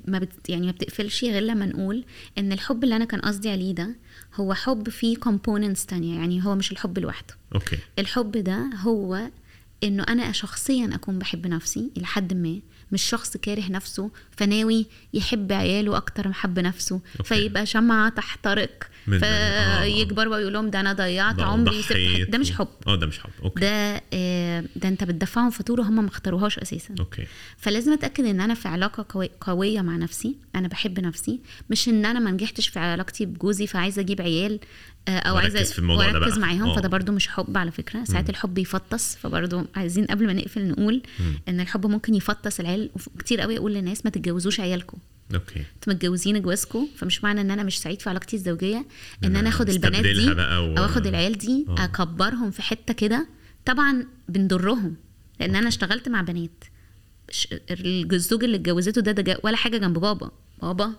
[0.07, 0.49] ما بت...
[0.49, 2.05] يعني ما بتقفلش غير لما نقول
[2.38, 3.95] إن الحب اللي أنا كان قصدي عليه ده
[4.36, 7.34] هو حب فيه components تانية يعني هو مش الحب لوحده.
[7.56, 7.78] okay.
[7.99, 9.30] الحب ده هو
[9.84, 12.59] إنه أنا شخصيا أكون بحب نفسي إلى حد ما
[12.91, 16.95] مش شخص كاره نفسه فناوي يحب عياله أكتر ما حب نفسه.
[17.20, 17.24] okay.
[17.24, 19.84] فيبقى شمعة تحترق من- آه.
[19.84, 22.68] فيكبروا بقى يقول لهم ده أنا ضيعت عمري سبت ده مش حب.
[22.88, 23.30] آه ده مش حب.
[23.43, 23.60] okay.
[23.60, 26.95] ده آه، ده أنت بتدفعهم فاتورة هم ما اختاروهاش أساسا.
[27.00, 27.26] okay.
[27.58, 30.36] فلازم أتأكد إن أنا في علاقة قوي قوية مع نفسي.
[30.56, 31.39] أنا بحب نفسي.
[31.70, 34.60] مش إن أنا ما نجحتش في علاقتي بجوزي فعايزة أجيب عيال
[35.08, 36.39] آه، أو عايزة في الموضوع ده بقى.
[36.39, 36.76] معاهم آه.
[36.76, 38.03] فده برضو مش حب على فكرة.
[38.03, 41.01] ساعات الحب يفطس فبرضو عايزين قبل ما نقفل نقول
[41.47, 44.97] إن الحب ممكن يفطس العيال وكتير قوي أقول للناس ما تتجوزوش عيالكم.
[45.34, 45.60] okay.
[45.76, 48.86] أنتوا متجوزين جوازكم فمش معنى إن أنا مش سعيد في علاقتي الزوجية.
[49.24, 51.84] إن أنا آخد البنات دي و- أو آخد العيال دي آه.
[51.84, 53.28] أكبرهم في حتة كده.
[53.66, 54.96] طبعا بنضرهم
[55.40, 56.64] لأن أنا اشتغلت مع بنات.
[58.14, 60.32] الزوج اللي اتجوزته ده, ده ولا حاجة جنب بابا.
[60.62, 60.94] بابا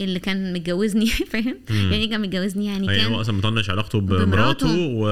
[0.00, 4.76] اللي كان متجوزني فاهم يعني كان متجوزني يعني يعني كان هو أصلا مطنش علاقته بمراته.
[4.76, 5.02] و...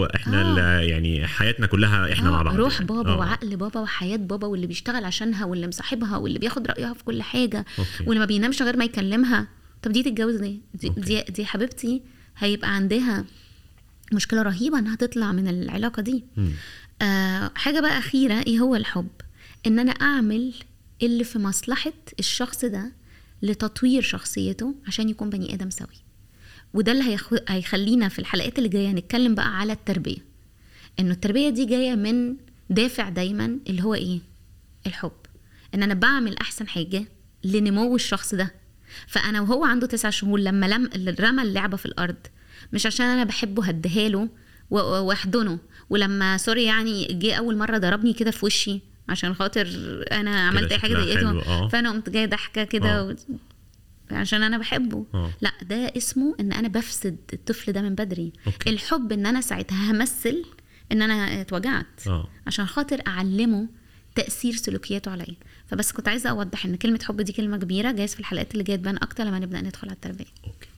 [0.00, 0.80] وإحنا آه.
[0.80, 2.86] يعني حياتنا كلها إحنا مع آه، بعض روح يعني.
[2.86, 3.18] بابا آه.
[3.18, 7.64] وعقل بابا وحياة بابا واللي بيشتغل عشانها واللي مصاحبها واللي بياخد رأيها في كل حاجة
[7.78, 8.04] أوكي.
[8.06, 9.48] واللي ما بينامش غير ما يكلمها
[9.82, 11.00] طب دي تتجوز ليه دي okay.
[11.00, 12.02] دي, دي حبيبتي
[12.38, 13.24] هيبقى عندها
[14.12, 16.24] مشكلة رهيبة إنها تطلع من العلاقة دي.
[17.02, 19.08] آه حاجة بقى أخيرة إيه هو الحب
[19.66, 20.52] إن أنا أعمل
[21.02, 22.92] اللي في مصلحة الشخص ده
[23.44, 25.96] لتطوير شخصيته عشان يكون بني آدم سوي.
[26.74, 27.32] وده اللي هيخ...
[27.48, 30.16] هيخلينا في الحلقات اللي جاية نتكلم بقى على التربية.
[31.00, 32.36] إنه التربية دي جاية من
[32.70, 34.18] دافع دايما اللي هو إيه؟
[34.86, 35.12] الحب.
[35.74, 37.04] إن أنا بعمل أحسن حاجة
[37.44, 38.54] لنمو الشخص ده.
[39.06, 40.90] فأنا وهو عنده تسع شهور لما لم
[41.20, 42.16] رمى اللعبة في الأرض
[42.72, 44.28] مش عشان أنا بحبه هديها له
[44.70, 45.58] وأحضنه.
[45.90, 49.68] ولما sorry يعني جه أول مرة ضربني كده في وشي عشان خاطر
[50.12, 51.68] أنا عملت أي حاجة ضايقته آه.
[51.68, 53.04] فأنا قمت جاية ضحكة كده آه.
[53.04, 53.14] و...
[54.10, 55.30] عشان أنا بحبه آه.
[55.40, 58.70] لا ده اسمه إن أنا بفسد الطفل ده من بدري okay.
[58.70, 60.44] الحب إن أنا ساعتها همثل
[60.92, 63.68] إن أنا اتوجعت آه عشان خاطر أعلمه
[64.14, 65.36] تأثير سلوكياته عليا
[65.66, 68.76] فبس كنت عايزة أوضح إن كلمة حب دي كلمة كبيرة جايز في الحلقات اللي جاية
[68.76, 70.68] تبان أكتر لما نبدأ ندخل على التربية okay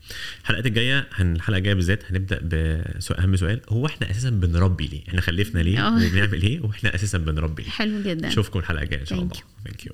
[0.41, 5.01] الحلقات الجاية هن الحلقة الجاية بالذات هنبدأ بسؤال أهم سؤال هو إحنا أساسا بنربي ليه؟
[5.09, 5.95] إحنا خلفنا ليه؟ آه.
[5.97, 9.35] وبنعمل إيه؟ وإحنا أساسا بنربي ليه؟ حلو جدا اشوفكم الحلقة الجاية إن شاء الله.
[9.65, 9.93] thank you